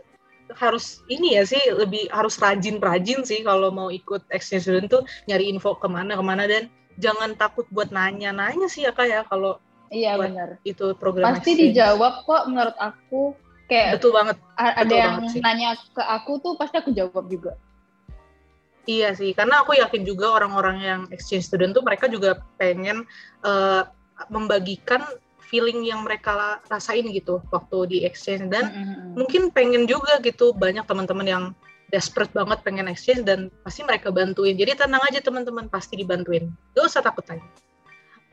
harus 0.56 1.04
ini 1.12 1.36
ya 1.38 1.44
sih 1.44 1.60
lebih 1.70 2.08
harus 2.08 2.40
rajin-rajin 2.40 3.22
sih 3.22 3.44
kalau 3.44 3.68
mau 3.68 3.92
ikut 3.92 4.24
exchange 4.32 4.64
student 4.64 4.88
tuh 4.88 5.02
nyari 5.28 5.52
info 5.52 5.76
ke 5.76 5.86
mana-kemana 5.86 6.48
dan 6.48 6.72
jangan 6.96 7.36
takut 7.36 7.68
buat 7.68 7.92
nanya-nanya 7.92 8.66
sih 8.66 8.88
ya 8.88 8.92
kak 8.96 9.06
ya 9.06 9.20
kalau 9.28 9.60
iya 9.92 10.16
benar 10.16 10.56
itu 10.64 10.96
program 10.96 11.36
pasti 11.36 11.52
exchange. 11.52 11.76
dijawab 11.76 12.24
kok 12.24 12.42
menurut 12.48 12.76
aku 12.80 13.36
kayak 13.68 14.00
betul 14.00 14.16
banget 14.16 14.36
ada 14.56 14.80
betul 14.80 14.96
yang 14.96 15.14
banget 15.20 15.42
nanya 15.44 15.68
ke 15.76 16.02
aku 16.02 16.32
tuh 16.40 16.52
pasti 16.56 16.80
aku 16.80 16.90
jawab 16.96 17.28
juga 17.28 17.60
Iya 18.88 19.12
sih, 19.12 19.36
karena 19.36 19.60
aku 19.60 19.76
yakin 19.76 20.00
juga 20.08 20.32
orang-orang 20.32 20.80
yang 20.80 21.00
exchange 21.12 21.44
student 21.44 21.76
tuh 21.76 21.84
mereka 21.84 22.08
juga 22.08 22.40
pengen 22.56 23.04
uh, 23.44 23.84
membagikan 24.32 25.04
feeling 25.44 25.84
yang 25.84 26.08
mereka 26.08 26.56
rasain 26.72 27.04
gitu 27.12 27.44
waktu 27.52 27.78
di 27.88 27.98
exchange 28.08 28.48
dan 28.48 28.72
mm-hmm. 28.72 29.12
mungkin 29.12 29.42
pengen 29.52 29.84
juga 29.84 30.16
gitu 30.24 30.56
banyak 30.56 30.88
teman-teman 30.88 31.28
yang 31.28 31.44
desperate 31.92 32.32
banget 32.32 32.64
pengen 32.64 32.88
exchange 32.88 33.28
dan 33.28 33.52
pasti 33.64 33.84
mereka 33.84 34.08
bantuin. 34.08 34.56
Jadi 34.56 34.76
tenang 34.76 35.04
aja 35.04 35.20
teman-teman 35.20 35.68
pasti 35.68 35.96
dibantuin. 35.96 36.48
Gak 36.72 36.84
usah 36.88 37.04
takut 37.04 37.24
tanya. 37.24 37.44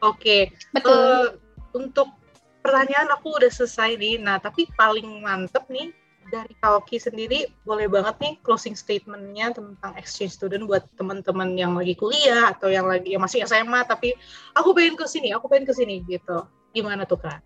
Oke, 0.03 0.51
okay. 0.71 0.83
Uh, 0.83 1.35
untuk 1.75 2.15
pertanyaan 2.63 3.11
aku 3.11 3.31
udah 3.35 3.51
selesai 3.51 3.95
nih. 3.95 4.19
Nah 4.23 4.39
tapi 4.39 4.67
paling 4.75 5.23
mantep 5.23 5.67
nih 5.71 5.91
dari 6.29 6.53
Kaoki 6.57 6.97
sendiri 6.97 7.45
boleh 7.63 7.85
banget 7.85 8.15
nih 8.21 8.33
closing 8.41 8.73
statementnya 8.73 9.53
tentang 9.53 9.93
exchange 9.97 10.33
student 10.33 10.65
buat 10.65 10.85
teman-teman 10.97 11.53
yang 11.53 11.77
lagi 11.77 11.93
kuliah 11.93 12.53
atau 12.53 12.69
yang 12.73 12.89
lagi 12.89 13.13
yang 13.13 13.23
masih 13.23 13.45
SMA 13.45 13.85
tapi 13.85 14.17
aku 14.57 14.73
pengen 14.73 14.97
ke 14.97 15.05
sini, 15.05 15.31
aku 15.31 15.45
pengen 15.45 15.69
ke 15.69 15.73
sini 15.73 16.01
gitu. 16.09 16.45
Gimana 16.73 17.05
tuh 17.05 17.21
kak? 17.21 17.39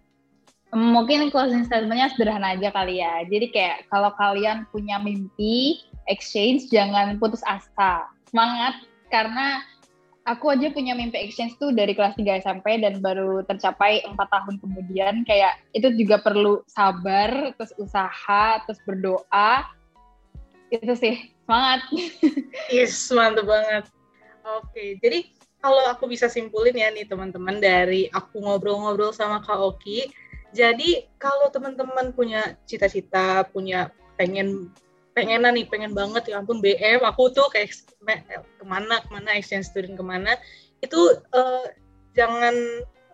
Mungkin 0.69 1.33
closing 1.33 1.65
statementnya 1.65 2.13
sederhana 2.13 2.53
aja 2.53 2.69
kali 2.69 3.01
ya. 3.01 3.25
Jadi 3.25 3.49
kayak 3.49 3.89
kalau 3.89 4.13
kalian 4.15 4.69
punya 4.69 5.01
mimpi 5.01 5.81
exchange 6.05 6.69
jangan 6.69 7.17
putus 7.17 7.41
asa. 7.49 8.05
Semangat 8.29 8.85
karena 9.09 9.65
aku 10.29 10.53
aja 10.53 10.69
punya 10.69 10.93
mimpi 10.93 11.17
exchange 11.17 11.57
tuh 11.57 11.73
dari 11.73 11.97
kelas 11.97 12.13
3 12.13 12.45
SMP 12.45 12.77
dan 12.77 13.01
baru 13.01 13.41
tercapai 13.49 14.05
empat 14.05 14.29
tahun 14.29 14.61
kemudian. 14.61 15.25
Kayak 15.25 15.57
itu 15.73 15.89
juga 15.97 16.21
perlu 16.21 16.61
sabar 16.69 17.57
terus 17.57 17.73
usaha 17.81 18.61
terus 18.69 18.77
berdoa. 18.85 19.65
Itu 20.69 20.93
sih 20.93 21.33
semangat. 21.49 21.81
Yes 22.69 23.09
mantap 23.09 23.49
banget. 23.49 23.89
Oke 24.45 25.01
jadi 25.01 25.25
kalau 25.59 25.81
aku 25.89 26.05
bisa 26.05 26.29
simpulin 26.29 26.77
ya 26.77 26.93
nih 26.93 27.09
teman-teman 27.09 27.57
dari 27.57 28.07
aku 28.13 28.39
ngobrol-ngobrol 28.39 29.09
sama 29.09 29.41
Kak 29.41 29.57
Oki. 29.57 30.13
Jadi 30.53 31.05
kalau 31.21 31.49
teman-teman 31.49 32.13
punya 32.13 32.57
cita-cita 32.65 33.45
punya 33.49 33.89
pengen 34.17 34.69
pengenan 35.19 35.53
nih 35.59 35.67
pengen 35.67 35.91
banget 35.91 36.31
ya 36.31 36.39
ampun 36.39 36.63
BM 36.63 37.03
aku 37.03 37.27
tuh 37.35 37.51
kayak 37.51 37.75
ke 38.31 38.63
mana 38.63 39.03
ke 39.03 39.09
mana 39.11 39.29
exchange 39.35 39.67
student 39.67 39.99
ke 39.99 40.03
mana. 40.03 40.39
Itu 40.79 41.19
uh, 41.35 41.65
jangan 42.15 42.55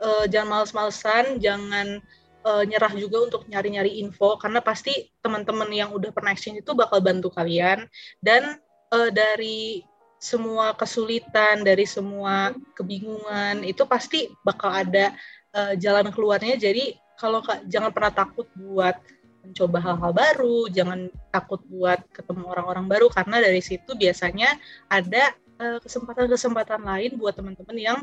uh, 0.06 0.26
jangan 0.30 0.62
males-malesan 0.62 1.42
jangan 1.42 2.00
uh, 2.46 2.64
nyerah 2.64 2.94
juga 2.94 3.26
untuk 3.26 3.50
nyari-nyari 3.50 3.98
info 4.06 4.38
karena 4.38 4.62
pasti 4.62 5.10
teman-teman 5.26 5.68
yang 5.74 5.90
udah 5.90 6.14
pernah 6.14 6.30
exchange 6.30 6.62
itu 6.62 6.78
bakal 6.78 7.02
bantu 7.02 7.34
kalian. 7.34 7.90
Dan 8.22 8.62
uh, 8.94 9.10
dari 9.10 9.82
semua 10.22 10.74
kesulitan 10.74 11.62
dari 11.62 11.86
semua 11.86 12.56
kebingungan 12.74 13.62
itu 13.62 13.84
pasti 13.86 14.32
bakal 14.46 14.72
ada 14.72 15.14
uh, 15.58 15.74
jalan 15.76 16.10
keluarnya. 16.14 16.56
Jadi 16.56 16.96
kalau 17.18 17.42
jangan 17.68 17.92
pernah 17.92 18.14
takut 18.14 18.48
buat 18.56 18.96
mencoba 19.46 19.78
hal-hal 19.82 20.12
baru, 20.12 20.68
jangan 20.74 21.08
takut 21.30 21.62
buat 21.70 22.02
ketemu 22.12 22.44
orang-orang 22.50 22.86
baru 22.90 23.08
karena 23.14 23.38
dari 23.40 23.62
situ 23.62 23.94
biasanya 23.94 24.58
ada 24.90 25.34
eh, 25.62 25.78
kesempatan-kesempatan 25.80 26.82
uh, 26.82 26.88
lain 26.96 27.12
buat 27.16 27.38
teman-teman 27.38 27.78
yang 27.78 28.00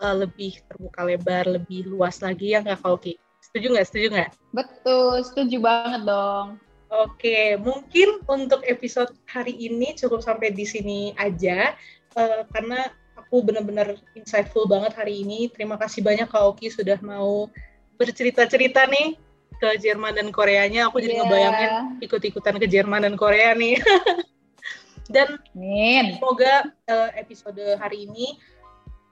uh, 0.00 0.14
lebih 0.14 0.62
terbuka 0.70 1.02
lebar, 1.02 1.44
lebih 1.50 1.90
luas 1.90 2.22
lagi 2.22 2.54
ya 2.54 2.62
nggak 2.62 2.80
Kauki? 2.80 3.18
Setuju 3.42 3.74
nggak? 3.74 3.86
Setuju 3.86 4.06
nggak? 4.14 4.30
Betul, 4.54 5.14
setuju 5.26 5.56
banget 5.60 6.02
dong. 6.06 6.58
Oke, 6.94 7.58
mungkin 7.58 8.22
untuk 8.30 8.62
episode 8.62 9.10
hari 9.26 9.58
ini 9.58 9.98
cukup 9.98 10.22
sampai 10.22 10.54
di 10.54 10.62
sini 10.62 11.10
aja 11.18 11.74
uh, 12.14 12.46
karena 12.54 12.86
aku 13.18 13.42
benar-benar 13.42 13.98
insightful 14.14 14.70
banget 14.70 14.94
hari 14.94 15.26
ini. 15.26 15.50
Terima 15.50 15.74
kasih 15.74 16.06
banyak 16.06 16.30
Kak 16.30 16.54
Oki 16.54 16.70
sudah 16.70 16.98
mau 17.02 17.50
bercerita-cerita 17.98 18.86
nih 18.90 19.18
ke 19.64 19.80
Jerman 19.80 20.12
dan 20.12 20.28
Koreanya, 20.28 20.92
aku 20.92 21.00
jadi 21.00 21.16
yeah. 21.16 21.20
ngebayangin 21.24 21.70
ikut-ikutan 22.04 22.60
ke 22.60 22.68
Jerman 22.68 23.08
dan 23.08 23.16
Korea 23.16 23.56
nih. 23.56 23.80
dan 25.14 25.40
Min. 25.56 26.16
semoga 26.16 26.68
uh, 26.88 27.10
episode 27.16 27.60
hari 27.80 28.08
ini 28.08 28.36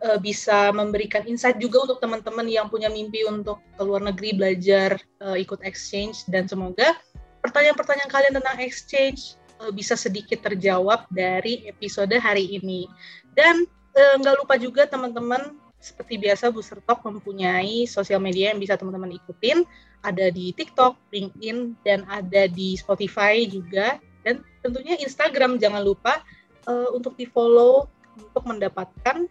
uh, 0.04 0.16
bisa 0.20 0.72
memberikan 0.72 1.24
insight 1.24 1.56
juga 1.56 1.88
untuk 1.88 2.00
teman-teman 2.00 2.48
yang 2.48 2.68
punya 2.68 2.88
mimpi 2.88 3.24
untuk 3.28 3.60
ke 3.76 3.82
luar 3.84 4.04
negeri 4.04 4.36
belajar 4.36 5.00
uh, 5.20 5.36
ikut 5.36 5.60
exchange 5.64 6.24
dan 6.28 6.48
semoga 6.48 6.96
pertanyaan-pertanyaan 7.44 8.12
kalian 8.12 8.34
tentang 8.40 8.56
exchange 8.60 9.36
uh, 9.60 9.72
bisa 9.72 9.96
sedikit 9.96 10.44
terjawab 10.44 11.08
dari 11.12 11.64
episode 11.68 12.12
hari 12.20 12.60
ini. 12.60 12.88
Dan 13.32 13.64
nggak 13.92 14.36
uh, 14.36 14.38
lupa 14.40 14.56
juga 14.56 14.88
teman-teman 14.88 15.60
seperti 15.82 16.14
biasa 16.16 16.48
Booster 16.54 16.78
Talk 16.86 17.02
mempunyai 17.02 17.84
sosial 17.90 18.22
media 18.22 18.54
yang 18.54 18.62
bisa 18.62 18.78
teman-teman 18.78 19.12
ikutin. 19.18 19.66
Ada 20.02 20.34
di 20.34 20.50
TikTok, 20.50 20.98
LinkedIn, 21.14 21.78
dan 21.86 22.02
ada 22.10 22.50
di 22.50 22.74
Spotify 22.74 23.46
juga. 23.46 23.98
Dan 24.22 24.42
tentunya 24.62 24.98
Instagram 24.98 25.58
jangan 25.58 25.82
lupa 25.82 26.22
uh, 26.66 26.90
untuk 26.94 27.14
di-follow 27.18 27.86
untuk 28.18 28.44
mendapatkan 28.44 29.26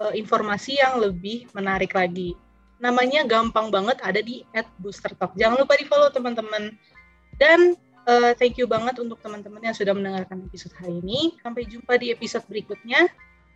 uh, 0.00 0.12
informasi 0.12 0.80
yang 0.80 1.00
lebih 1.00 1.48
menarik 1.56 1.96
lagi. 1.96 2.36
Namanya 2.80 3.24
gampang 3.28 3.68
banget 3.68 4.00
ada 4.00 4.20
di 4.20 4.44
@boostertalk. 4.80 5.36
Jangan 5.36 5.60
lupa 5.60 5.76
di-follow 5.76 6.08
teman-teman. 6.12 6.76
Dan 7.36 7.76
uh, 8.08 8.32
thank 8.36 8.56
you 8.56 8.68
banget 8.68 8.96
untuk 9.00 9.20
teman-teman 9.20 9.60
yang 9.60 9.76
sudah 9.76 9.92
mendengarkan 9.92 10.44
episode 10.48 10.72
hari 10.76 11.00
ini. 11.04 11.36
Sampai 11.40 11.68
jumpa 11.68 11.96
di 12.00 12.12
episode 12.12 12.44
berikutnya. 12.48 13.08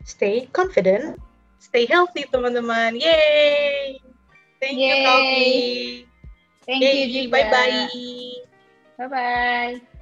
Stay 0.05 0.49
confident 0.53 1.17
stay 1.65 1.89
healthy 1.89 2.29
teman-teman. 2.29 2.93
Yay! 3.01 3.97
Thank 4.61 4.77
Yay. 4.77 4.85
you, 4.85 4.97
Kalvi. 5.01 6.14
Thank 6.65 6.83
Yay. 6.83 7.05
you 7.05 7.29
juga. 7.29 7.45
Bye-bye. 7.45 7.89
Bye-bye. 8.99 9.94